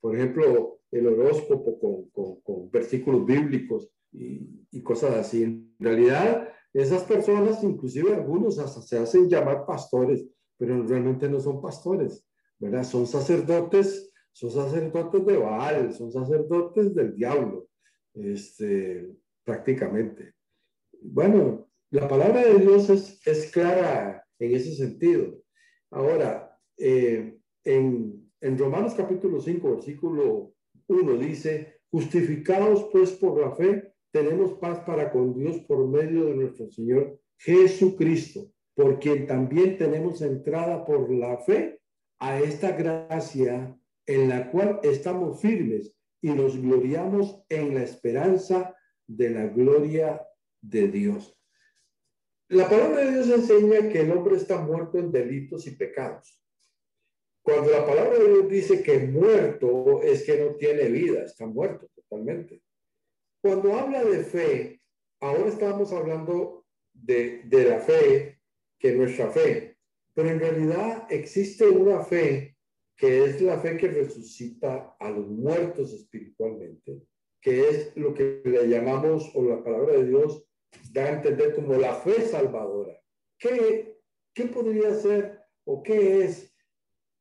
por 0.00 0.14
ejemplo, 0.14 0.80
el 0.90 1.06
horóscopo 1.06 2.10
con, 2.44 2.70
versículos 2.70 3.24
bíblicos 3.24 3.90
y, 4.14 4.82
cosas 4.82 5.14
así. 5.14 5.42
En 5.42 5.74
realidad, 5.78 6.48
esas 6.72 7.04
personas, 7.04 7.62
inclusive 7.62 8.14
algunos 8.14 8.58
hasta 8.58 8.82
se 8.82 8.98
hacen 8.98 9.28
llamar 9.28 9.64
pastores, 9.66 10.26
pero 10.56 10.82
realmente 10.86 11.28
no 11.28 11.40
son 11.40 11.60
pastores, 11.60 12.26
¿verdad? 12.58 12.84
Son 12.84 13.06
sacerdotes, 13.06 14.12
son 14.32 14.50
sacerdotes 14.50 15.24
de 15.24 15.36
Baal, 15.36 15.92
son 15.94 16.12
sacerdotes 16.12 16.94
del 16.94 17.14
diablo, 17.14 17.68
este, 18.14 19.08
prácticamente. 19.44 20.34
Bueno, 21.00 21.68
la 21.90 22.08
palabra 22.08 22.42
de 22.42 22.58
Dios 22.58 22.90
es, 22.90 23.20
es 23.26 23.50
clara 23.52 24.24
en 24.38 24.54
ese 24.54 24.74
sentido. 24.74 25.40
Ahora, 25.90 26.58
eh, 26.76 27.38
en, 27.64 28.30
en 28.40 28.58
Romanos 28.58 28.94
capítulo 28.94 29.40
5, 29.40 29.76
versículo 29.76 30.54
1 30.88 31.16
dice, 31.18 31.80
justificados 31.90 32.88
pues 32.90 33.12
por 33.12 33.40
la 33.40 33.52
fe, 33.52 33.93
tenemos 34.14 34.52
paz 34.60 34.78
para 34.86 35.10
con 35.10 35.34
Dios 35.34 35.58
por 35.66 35.88
medio 35.88 36.26
de 36.26 36.36
nuestro 36.36 36.70
Señor 36.70 37.18
Jesucristo, 37.36 38.48
por 38.72 39.00
quien 39.00 39.26
también 39.26 39.76
tenemos 39.76 40.22
entrada 40.22 40.84
por 40.84 41.12
la 41.12 41.36
fe 41.38 41.80
a 42.20 42.38
esta 42.38 42.70
gracia 42.70 43.76
en 44.06 44.28
la 44.28 44.52
cual 44.52 44.78
estamos 44.84 45.40
firmes 45.40 45.96
y 46.22 46.30
nos 46.30 46.56
gloriamos 46.56 47.42
en 47.48 47.74
la 47.74 47.82
esperanza 47.82 48.76
de 49.08 49.30
la 49.30 49.48
gloria 49.48 50.24
de 50.60 50.86
Dios. 50.86 51.36
La 52.50 52.70
palabra 52.70 53.04
de 53.04 53.10
Dios 53.14 53.28
enseña 53.30 53.88
que 53.88 54.02
el 54.02 54.12
hombre 54.12 54.36
está 54.36 54.60
muerto 54.60 54.96
en 54.96 55.10
delitos 55.10 55.66
y 55.66 55.72
pecados. 55.72 56.40
Cuando 57.42 57.72
la 57.72 57.84
palabra 57.84 58.16
de 58.16 58.28
Dios 58.28 58.48
dice 58.48 58.80
que 58.80 58.96
muerto 59.00 60.02
es 60.02 60.22
que 60.22 60.38
no 60.38 60.54
tiene 60.54 60.84
vida, 60.84 61.24
está 61.24 61.46
muerto 61.46 61.88
totalmente. 61.96 62.63
Cuando 63.44 63.74
habla 63.74 64.02
de 64.02 64.24
fe, 64.24 64.80
ahora 65.20 65.48
estamos 65.48 65.92
hablando 65.92 66.64
de, 66.94 67.42
de 67.44 67.64
la 67.68 67.78
fe, 67.78 68.40
que 68.78 68.94
nuestra 68.94 69.28
fe, 69.28 69.76
pero 70.14 70.30
en 70.30 70.40
realidad 70.40 71.06
existe 71.10 71.68
una 71.68 72.00
fe 72.00 72.56
que 72.96 73.24
es 73.24 73.42
la 73.42 73.58
fe 73.58 73.76
que 73.76 73.88
resucita 73.88 74.96
a 74.98 75.10
los 75.10 75.28
muertos 75.28 75.92
espiritualmente, 75.92 77.02
que 77.42 77.68
es 77.68 77.94
lo 77.98 78.14
que 78.14 78.40
le 78.46 78.66
llamamos, 78.66 79.30
o 79.34 79.42
la 79.42 79.62
palabra 79.62 79.92
de 79.92 80.06
Dios 80.06 80.48
da 80.90 81.04
a 81.04 81.12
entender 81.12 81.54
como 81.54 81.74
la 81.74 81.96
fe 81.96 82.22
salvadora. 82.22 82.98
¿Qué, 83.38 84.00
qué 84.32 84.46
podría 84.46 84.94
ser 84.94 85.38
o 85.66 85.82
qué 85.82 86.24
es 86.24 86.50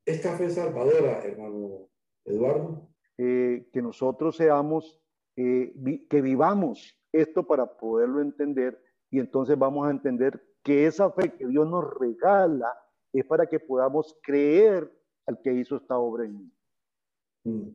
esta 0.05 0.37
fe 0.37 0.49
salvadora, 0.49 1.21
hermano 1.25 1.89
Eduardo? 2.23 2.87
Eh, 3.17 3.67
que 3.73 3.81
nosotros 3.81 4.37
seamos, 4.37 5.02
eh, 5.35 5.73
que 6.09 6.21
vivamos 6.21 6.97
esto 7.11 7.45
para 7.45 7.65
poderlo 7.65 8.21
entender 8.21 8.81
y 9.09 9.19
entonces 9.19 9.57
vamos 9.57 9.87
a 9.87 9.91
entender 9.91 10.43
que 10.63 10.87
esa 10.87 11.11
fe 11.11 11.33
que 11.33 11.47
Dios 11.47 11.67
nos 11.67 11.85
regala 11.99 12.73
es 13.11 13.25
para 13.25 13.45
que 13.45 13.59
podamos 13.59 14.17
creer 14.23 14.91
al 15.25 15.39
que 15.41 15.53
hizo 15.53 15.75
esta 15.77 15.97
obra 15.97 16.25
en 16.25 16.37
mí. 16.37 16.51
Mm. 17.43 17.69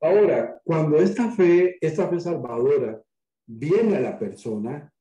Ahora, 0.00 0.60
cuando 0.64 0.96
esta 0.96 1.30
fe, 1.30 1.78
esta 1.80 2.08
fe 2.08 2.20
salvadora 2.20 3.02
viene 3.46 3.96
a 3.96 4.00
la 4.00 4.18
persona, 4.18 4.92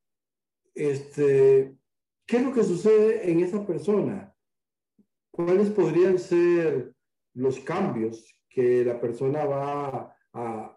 este, 0.74 1.76
¿qué 2.26 2.38
es 2.38 2.46
lo 2.46 2.54
que 2.54 2.64
sucede 2.64 3.30
en 3.30 3.40
esa 3.40 3.66
persona? 3.66 4.36
¿cuáles 5.36 5.70
podrían 5.70 6.18
ser 6.18 6.94
los 7.34 7.60
cambios 7.60 8.34
que 8.50 8.86
la 8.86 9.00
persona 9.00 9.44
va 9.44 10.18
a, 10.32 10.75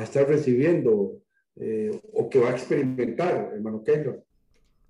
estar 0.00 0.26
recibiendo 0.26 1.20
eh, 1.56 2.00
o 2.12 2.28
que 2.28 2.38
va 2.38 2.50
a 2.50 2.52
experimentar, 2.52 3.50
hermano 3.52 3.82
Kendra? 3.82 4.16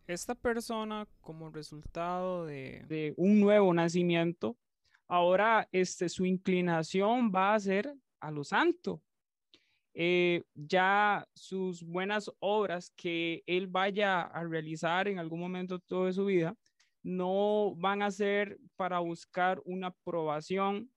Esta 0.06 0.34
persona, 0.34 1.06
como 1.20 1.50
resultado 1.50 2.46
de, 2.46 3.14
un 3.16 3.40
nuevo 3.40 3.72
nacimiento, 3.74 4.56
ahora 5.06 5.68
este, 5.72 6.08
su 6.08 6.24
inclinación 6.24 7.30
va 7.34 7.54
a 7.54 7.60
ser 7.60 7.94
a 8.20 8.30
lo 8.30 8.44
santo. 8.44 9.02
Eh, 9.94 10.44
ya 10.54 11.26
sus 11.34 11.82
buenas 11.82 12.30
obras 12.38 12.92
que 12.96 13.42
él 13.46 13.66
vaya 13.66 14.22
a 14.22 14.44
realizar 14.44 15.08
en 15.08 15.18
algún 15.18 15.40
momento 15.40 15.78
de 16.04 16.12
su 16.12 16.24
vida, 16.26 16.56
no 17.02 17.74
van 17.76 18.02
a 18.02 18.10
ser 18.10 18.58
para 18.76 19.00
buscar 19.00 19.60
una 19.64 19.88
aprobación 19.88 20.90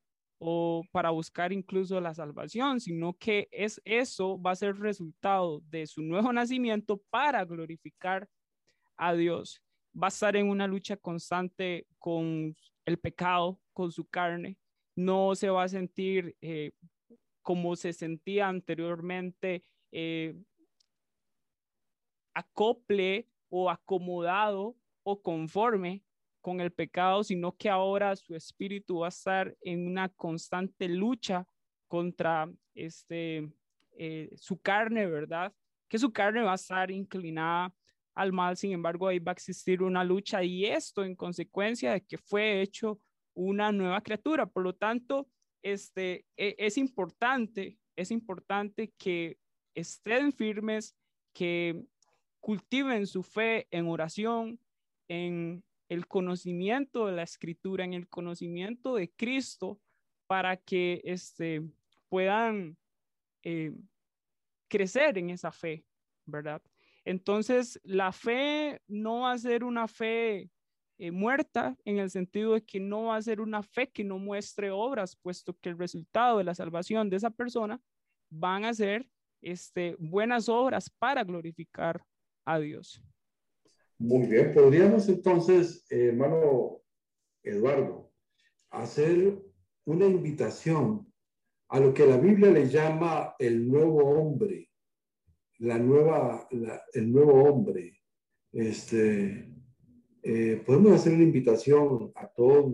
o 0.44 0.84
para 0.92 1.12
buscar 1.12 1.54
incluso 1.54 2.02
la 2.02 2.16
salvación, 2.16 2.80
sino 2.80 3.14
que 3.14 3.48
es 3.52 3.80
eso 3.86 4.42
va 4.42 4.52
a 4.52 4.56
ser 4.56 4.76
resultado 4.80 5.62
de 5.70 5.86
su 5.86 6.02
nuevo 6.02 6.34
nacimiento 6.34 6.98
para 7.12 7.46
glorificar 7.46 8.28
a 8.98 9.14
Dios. 9.14 9.62
Va 9.96 10.08
a 10.08 10.10
estar 10.10 10.36
en 10.36 10.50
una 10.50 10.66
lucha 10.66 10.98
constante 10.98 11.86
con 12.00 12.56
el 12.86 12.98
pecado, 12.98 13.60
con 13.72 13.92
su 13.92 14.10
carne. 14.10 14.58
No 14.96 15.36
se 15.36 15.52
va 15.52 15.64
a 15.64 15.68
sentir 15.68 16.36
eh, 16.42 16.72
como 17.44 17.76
se 17.76 17.94
sentía 17.94 18.48
anteriormente, 18.48 19.64
eh, 19.92 20.36
acople 22.34 23.28
o 23.50 23.70
acomodado 23.70 24.76
o 25.04 25.22
conforme 25.22 26.04
con 26.42 26.60
el 26.60 26.72
pecado, 26.72 27.24
sino 27.24 27.56
que 27.56 27.70
ahora 27.70 28.16
su 28.16 28.36
espíritu 28.36 29.00
va 29.00 29.08
a 29.08 29.10
estar 29.10 29.56
en 29.62 29.88
una 29.88 30.10
constante 30.10 30.90
lucha 30.90 31.48
contra 31.88 32.52
este, 32.74 33.50
eh, 33.98 34.30
su 34.36 34.60
carne, 34.60 35.06
¿verdad? 35.06 35.54
Que 35.88 36.00
su 36.00 36.12
carne 36.12 36.42
va 36.42 36.54
a 36.54 36.56
estar 36.56 36.90
inclinada 36.92 37.74
al 38.14 38.34
mal, 38.34 38.58
sin 38.58 38.72
embargo, 38.72 39.08
ahí 39.08 39.20
va 39.20 39.32
a 39.32 39.34
existir 39.34 39.82
una 39.82 40.04
lucha 40.04 40.44
y 40.44 40.66
esto 40.66 41.04
en 41.04 41.16
consecuencia 41.16 41.94
de 41.94 42.02
que 42.02 42.18
fue 42.18 42.62
hecho 42.62 43.00
una 43.34 43.72
nueva 43.72 44.02
criatura. 44.02 44.46
Por 44.46 44.64
lo 44.64 44.74
tanto, 44.74 45.28
este, 45.62 46.26
e, 46.36 46.56
es 46.58 46.78
importante, 46.78 47.78
es 47.96 48.12
importante 48.12 48.92
que 48.98 49.38
estén 49.74 50.34
firmes, 50.34 50.96
que 51.34 51.86
cultiven 52.40 53.08
su 53.08 53.24
fe 53.24 53.68
en 53.72 53.88
oración, 53.88 54.60
en 55.08 55.64
el 55.92 56.08
conocimiento 56.08 57.08
de 57.08 57.12
la 57.12 57.24
escritura, 57.24 57.84
en 57.84 57.94
el 57.94 58.08
conocimiento 58.08 58.96
de 58.96 59.12
Cristo, 59.12 59.78
para 60.26 60.56
que 60.56 61.02
este, 61.04 61.62
puedan 62.08 62.78
eh, 63.44 63.74
crecer 64.70 65.18
en 65.18 65.32
esa 65.32 65.52
fe, 65.52 65.84
¿verdad? 66.26 66.62
Entonces, 67.04 67.78
la 67.84 68.14
fe 68.14 68.82
no 68.88 69.24
va 69.24 69.34
a 69.34 69.38
ser 69.38 69.66
una 69.66 69.90
fe 69.90 70.50
eh, 70.98 71.12
muerta 71.12 71.76
en 71.84 72.00
el 72.00 72.10
sentido 72.10 72.54
de 72.54 72.64
que 72.64 72.80
no 72.80 73.08
va 73.08 73.18
a 73.18 73.22
ser 73.22 73.42
una 73.42 73.62
fe 73.62 73.92
que 73.92 74.06
no 74.06 74.18
muestre 74.18 74.72
obras, 74.72 75.18
puesto 75.18 75.58
que 75.60 75.68
el 75.68 75.78
resultado 75.78 76.38
de 76.38 76.46
la 76.46 76.56
salvación 76.56 77.10
de 77.10 77.18
esa 77.18 77.32
persona 77.32 77.82
van 78.30 78.64
a 78.64 78.74
ser 78.74 79.10
este, 79.42 79.98
buenas 80.00 80.48
obras 80.48 80.90
para 80.90 81.26
glorificar 81.26 82.02
a 82.46 82.60
Dios. 82.60 83.04
Muy 84.02 84.26
bien, 84.26 84.52
podríamos 84.52 85.08
entonces, 85.10 85.86
hermano 85.92 86.82
Eduardo, 87.44 88.12
hacer 88.72 89.40
una 89.86 90.08
invitación 90.08 91.06
a 91.68 91.80
lo 91.80 91.94
que 91.94 92.08
la 92.08 92.18
Biblia 92.18 92.50
le 92.50 92.68
llama 92.68 93.36
el 93.38 93.68
nuevo 93.68 94.00
hombre, 94.00 94.72
la 95.60 95.78
nueva, 95.78 96.50
el 96.94 97.12
nuevo 97.12 97.44
hombre. 97.44 98.02
Este, 98.52 99.54
eh, 100.24 100.64
podemos 100.66 100.94
hacer 100.94 101.14
una 101.14 101.24
invitación 101.24 102.12
a 102.16 102.28
todos 102.28 102.74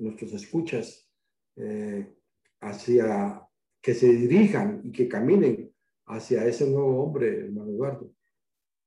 nuestros 0.00 0.32
escuchas 0.32 1.08
eh, 1.54 2.12
hacia 2.60 3.40
que 3.80 3.94
se 3.94 4.08
dirijan 4.08 4.80
y 4.82 4.90
que 4.90 5.06
caminen 5.06 5.72
hacia 6.06 6.44
ese 6.44 6.68
nuevo 6.68 7.04
hombre, 7.04 7.38
hermano 7.38 7.70
Eduardo. 7.70 8.15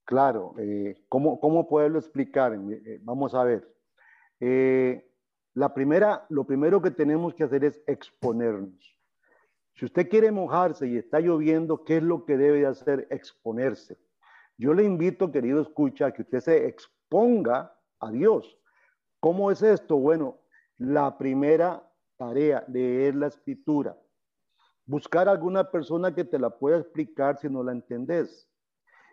Claro, 0.09 0.55
eh, 0.57 1.05
¿cómo, 1.07 1.39
¿cómo, 1.39 1.67
poderlo 1.69 1.99
explicar? 1.99 2.55
Eh, 2.55 2.99
vamos 3.03 3.35
a 3.35 3.43
ver. 3.43 3.71
Eh, 4.39 5.07
la 5.53 5.71
primera, 5.71 6.25
lo 6.29 6.45
primero 6.45 6.81
que 6.81 6.89
tenemos 6.89 7.35
que 7.35 7.43
hacer 7.43 7.63
es 7.63 7.79
exponernos. 7.85 8.97
Si 9.75 9.85
usted 9.85 10.09
quiere 10.09 10.31
mojarse 10.31 10.87
y 10.87 10.97
está 10.97 11.19
lloviendo, 11.19 11.83
¿qué 11.83 11.97
es 11.97 12.03
lo 12.03 12.25
que 12.25 12.37
debe 12.37 12.65
hacer? 12.65 13.05
Exponerse. 13.11 13.99
Yo 14.57 14.73
le 14.73 14.83
invito, 14.83 15.31
querido 15.31 15.61
escucha, 15.61 16.07
a 16.07 16.11
que 16.11 16.23
usted 16.23 16.39
se 16.39 16.65
exponga 16.65 17.77
a 17.99 18.09
Dios. 18.09 18.57
¿Cómo 19.19 19.51
es 19.51 19.61
esto? 19.61 19.97
Bueno, 19.97 20.39
la 20.79 21.19
primera 21.19 21.87
tarea, 22.17 22.65
leer 22.67 23.13
la 23.13 23.27
escritura. 23.27 23.95
Buscar 24.87 25.29
alguna 25.29 25.69
persona 25.69 26.15
que 26.15 26.23
te 26.23 26.39
la 26.39 26.49
pueda 26.49 26.79
explicar 26.79 27.37
si 27.37 27.47
no 27.47 27.61
la 27.61 27.73
entendés. 27.73 28.48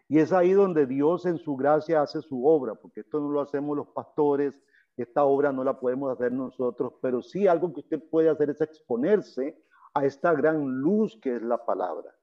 Y 0.08 0.20
es 0.20 0.32
ahí 0.32 0.52
donde 0.52 0.86
Dios 0.86 1.26
en 1.26 1.38
su 1.38 1.56
gracia 1.56 2.02
hace 2.02 2.22
su 2.22 2.46
obra, 2.46 2.74
porque 2.74 3.00
esto 3.00 3.20
no 3.20 3.28
lo 3.28 3.40
hacemos 3.40 3.76
los 3.76 3.88
pastores, 3.88 4.60
esta 4.96 5.24
obra 5.24 5.52
no 5.52 5.64
la 5.64 5.78
podemos 5.78 6.12
hacer 6.12 6.32
nosotros, 6.32 6.94
pero 7.02 7.22
sí 7.22 7.46
algo 7.46 7.72
que 7.72 7.80
usted 7.80 8.02
puede 8.08 8.28
hacer 8.28 8.50
es 8.50 8.60
exponerse 8.60 9.58
a 9.94 10.04
esta 10.04 10.32
gran 10.32 10.80
luz 10.80 11.18
que 11.20 11.36
es 11.36 11.42
la 11.42 11.64
palabra. 11.64 12.14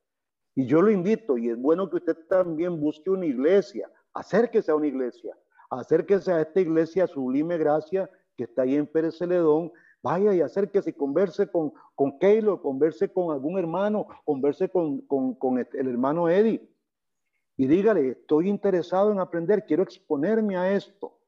Y 0.56 0.66
yo 0.66 0.82
lo 0.82 0.92
invito, 0.92 1.38
y 1.38 1.50
es 1.50 1.60
bueno 1.60 1.90
que 1.90 1.98
usted 1.98 2.18
también 2.30 2.80
busque 2.80 3.10
una 3.10 3.26
iglesia, 3.26 3.92
acérquese 4.14 4.72
a 4.72 4.76
una 4.76 4.88
iglesia, 4.88 5.38
acérquese 5.70 6.32
a 6.32 6.42
esta 6.42 6.62
iglesia 6.62 7.08
Sublime 7.08 7.58
Gracia 7.58 8.10
que 8.38 8.46
está 8.46 8.62
ahí 8.64 8.76
en 8.76 8.88
Pérez 8.88 9.18
Celedón, 9.18 9.72
vaya 10.02 10.34
y 10.34 10.42
acérquese 10.42 10.92
y 10.92 10.94
converse 10.94 11.48
con, 11.48 11.74
con 11.96 12.18
Keylor, 12.18 12.62
converse 12.62 13.12
con 13.12 13.32
algún 13.34 13.60
hermano, 13.60 14.08
converse 14.26 14.70
con, 14.70 15.02
con, 15.02 15.36
con 15.36 15.60
el 15.60 15.88
hermano 15.88 16.30
Eddie 16.30 16.73
y 17.56 17.68
dígale, 17.68 18.10
estoy 18.10 18.50
interesado 18.50 19.12
en 19.12 19.20
aprender, 19.20 19.66
quiero 19.66 19.84
exponerme 19.84 20.58
a 20.58 20.74
esto. 20.74 21.20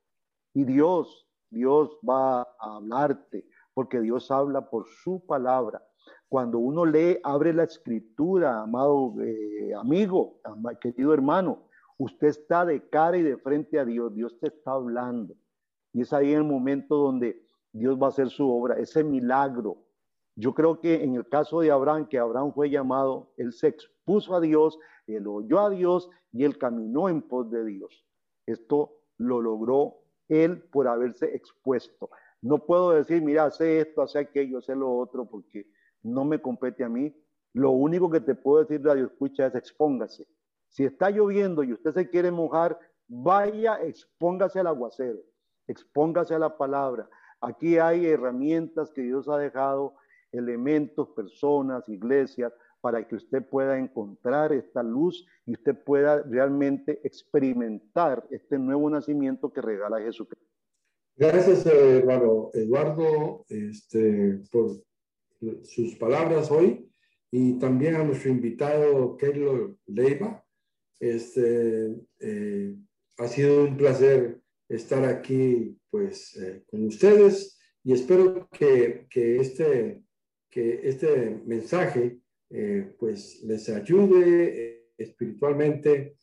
Y 0.53 0.63
Dios, 0.63 1.27
Dios 1.49 1.97
va 2.07 2.41
a 2.41 2.77
hablarte, 2.77 3.47
porque 3.73 4.01
Dios 4.01 4.31
habla 4.31 4.69
por 4.69 4.87
su 4.87 5.23
palabra. 5.25 5.83
Cuando 6.27 6.57
uno 6.57 6.85
lee, 6.85 7.19
abre 7.23 7.53
la 7.53 7.63
escritura, 7.63 8.61
amado 8.61 9.13
eh, 9.21 9.73
amigo, 9.75 10.39
querido 10.81 11.13
hermano, 11.13 11.67
usted 11.97 12.27
está 12.27 12.65
de 12.65 12.89
cara 12.89 13.17
y 13.17 13.21
de 13.21 13.37
frente 13.37 13.79
a 13.79 13.85
Dios, 13.85 14.13
Dios 14.13 14.37
te 14.39 14.47
está 14.47 14.71
hablando. 14.71 15.35
Y 15.93 16.01
es 16.01 16.11
ahí 16.11 16.33
el 16.33 16.43
momento 16.43 16.95
donde 16.95 17.45
Dios 17.71 18.01
va 18.01 18.07
a 18.07 18.09
hacer 18.09 18.29
su 18.29 18.49
obra, 18.49 18.75
ese 18.79 19.03
milagro. 19.03 19.77
Yo 20.35 20.53
creo 20.53 20.79
que 20.79 21.03
en 21.03 21.15
el 21.15 21.29
caso 21.29 21.61
de 21.61 21.71
Abraham, 21.71 22.07
que 22.07 22.17
Abraham 22.17 22.51
fue 22.53 22.69
llamado, 22.69 23.31
él 23.37 23.53
se 23.53 23.67
expuso 24.05 24.35
a 24.35 24.39
Dios, 24.39 24.77
él 25.07 25.25
oyó 25.25 25.59
a 25.59 25.69
Dios 25.71 26.11
y 26.31 26.43
él 26.43 26.59
caminó 26.59 27.09
en 27.09 27.23
pos 27.23 27.49
de 27.49 27.65
Dios. 27.65 28.05
Esto 28.45 28.99
lo 29.17 29.41
logró 29.41 29.95
él 30.29 30.61
por 30.61 30.87
haberse 30.87 31.35
expuesto. 31.35 32.11
No 32.39 32.63
puedo 32.65 32.91
decir, 32.91 33.23
mira, 33.23 33.45
hace 33.45 33.79
esto, 33.79 34.03
hace 34.03 34.19
aquello, 34.19 34.59
hace 34.59 34.75
lo 34.75 34.95
otro, 34.95 35.25
porque 35.25 35.65
no 36.03 36.23
me 36.23 36.39
compete 36.39 36.83
a 36.83 36.89
mí. 36.89 37.15
Lo 37.53 37.71
único 37.71 38.11
que 38.11 38.19
te 38.19 38.35
puedo 38.35 38.63
decir, 38.63 38.85
Radio 38.85 39.07
Escucha, 39.07 39.47
es 39.47 39.55
expóngase. 39.55 40.27
Si 40.69 40.83
está 40.83 41.09
lloviendo 41.09 41.63
y 41.63 41.73
usted 41.73 41.91
se 41.93 42.07
quiere 42.07 42.29
mojar, 42.29 42.77
vaya, 43.07 43.81
expóngase 43.81 44.59
al 44.59 44.67
aguacero, 44.67 45.19
expóngase 45.65 46.35
a 46.35 46.39
la 46.39 46.55
palabra. 46.55 47.09
Aquí 47.41 47.79
hay 47.79 48.05
herramientas 48.05 48.91
que 48.91 49.01
Dios 49.01 49.27
ha 49.29 49.37
dejado, 49.39 49.95
elementos, 50.31 51.09
personas, 51.09 51.89
iglesias, 51.89 52.53
para 52.85 53.07
que 53.07 53.15
usted 53.15 53.43
pueda 53.43 53.79
encontrar 53.79 54.53
esta 54.53 54.83
luz 54.83 55.25
y 55.47 55.53
usted 55.53 55.75
pueda 55.75 56.21
realmente 56.21 57.01
experimentar 57.03 58.27
este 58.29 58.59
nuevo 58.59 58.87
nacimiento 58.91 59.51
que 59.51 59.59
regala 59.59 59.99
Jesucristo. 59.99 60.53
Gracias, 61.15 61.65
hermano 61.65 62.51
Eduardo, 62.53 63.43
este, 63.49 64.39
por 64.51 64.83
sus 65.63 65.95
palabras 65.95 66.51
hoy 66.51 66.87
y 67.31 67.57
también 67.57 67.95
a 67.95 68.03
nuestro 68.03 68.29
invitado, 68.29 69.17
Keilo 69.17 69.79
Leiva. 69.87 70.45
Este, 70.99 71.87
eh, 72.19 72.75
ha 73.17 73.27
sido 73.27 73.63
un 73.63 73.77
placer 73.77 74.41
estar 74.69 75.03
aquí 75.05 75.75
pues, 75.89 76.35
eh, 76.37 76.63
con 76.67 76.85
ustedes 76.85 77.57
y 77.83 77.93
espero 77.93 78.47
que, 78.51 79.07
que, 79.09 79.37
este, 79.37 80.03
que 80.51 80.81
este 80.83 81.41
mensaje 81.47 82.19
eh, 82.49 82.93
pues 82.99 83.41
les 83.43 83.67
ayude 83.69 84.43
eh, 84.45 84.85
espiritualmente 84.97 86.15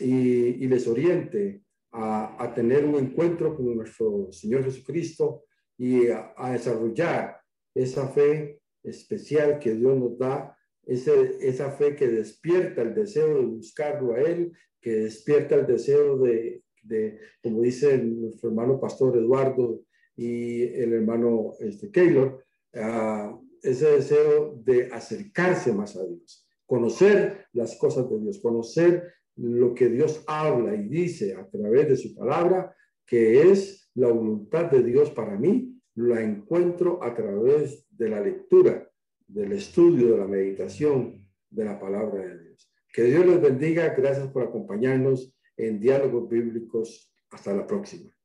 y, 0.00 0.66
les 0.66 0.86
oriente 0.86 1.62
a, 1.92 2.52
tener 2.54 2.84
un 2.84 2.96
encuentro 2.96 3.54
con 3.54 3.76
nuestro 3.76 4.28
Señor 4.32 4.64
Jesucristo 4.64 5.44
y 5.76 6.08
a, 6.08 6.52
desarrollar 6.52 7.40
esa 7.74 8.08
fe 8.08 8.60
especial 8.82 9.58
que 9.58 9.74
Dios 9.74 9.96
nos 9.98 10.18
da, 10.18 10.56
esa 10.86 11.70
fe 11.72 11.94
que 11.94 12.08
despierta 12.08 12.82
el 12.82 12.94
deseo 12.94 13.38
de 13.38 13.46
buscarlo 13.46 14.14
a 14.14 14.20
Él, 14.20 14.52
que 14.80 14.90
despierta 14.90 15.54
el 15.56 15.66
deseo 15.66 16.18
de, 16.18 16.62
como 17.42 17.62
dice 17.62 17.98
nuestro 17.98 18.48
hermano 18.50 18.80
pastor 18.80 19.16
Eduardo 19.16 19.82
y 20.16 20.62
el 20.62 20.94
hermano 20.94 21.52
este, 21.60 21.90
Keylor, 21.90 22.44
uh, 22.74 23.47
ese 23.62 23.90
deseo 23.90 24.54
de 24.64 24.90
acercarse 24.92 25.72
más 25.72 25.96
a 25.96 26.04
Dios, 26.04 26.46
conocer 26.66 27.46
las 27.52 27.76
cosas 27.76 28.08
de 28.10 28.18
Dios, 28.18 28.38
conocer 28.38 29.12
lo 29.36 29.74
que 29.74 29.88
Dios 29.88 30.24
habla 30.26 30.74
y 30.74 30.88
dice 30.88 31.34
a 31.34 31.48
través 31.48 31.88
de 31.88 31.96
su 31.96 32.14
palabra, 32.14 32.74
que 33.06 33.50
es 33.50 33.90
la 33.94 34.08
voluntad 34.08 34.70
de 34.70 34.82
Dios 34.82 35.10
para 35.10 35.36
mí, 35.36 35.80
la 35.94 36.20
encuentro 36.22 37.02
a 37.02 37.14
través 37.14 37.86
de 37.90 38.08
la 38.08 38.20
lectura, 38.20 38.88
del 39.26 39.52
estudio, 39.52 40.12
de 40.12 40.18
la 40.18 40.26
meditación 40.26 41.26
de 41.50 41.64
la 41.64 41.78
palabra 41.78 42.22
de 42.22 42.38
Dios. 42.38 42.72
Que 42.92 43.04
Dios 43.04 43.26
les 43.26 43.40
bendiga. 43.40 43.94
Gracias 43.94 44.28
por 44.28 44.42
acompañarnos 44.42 45.34
en 45.56 45.80
Diálogos 45.80 46.28
Bíblicos. 46.28 47.12
Hasta 47.30 47.54
la 47.54 47.66
próxima. 47.66 48.17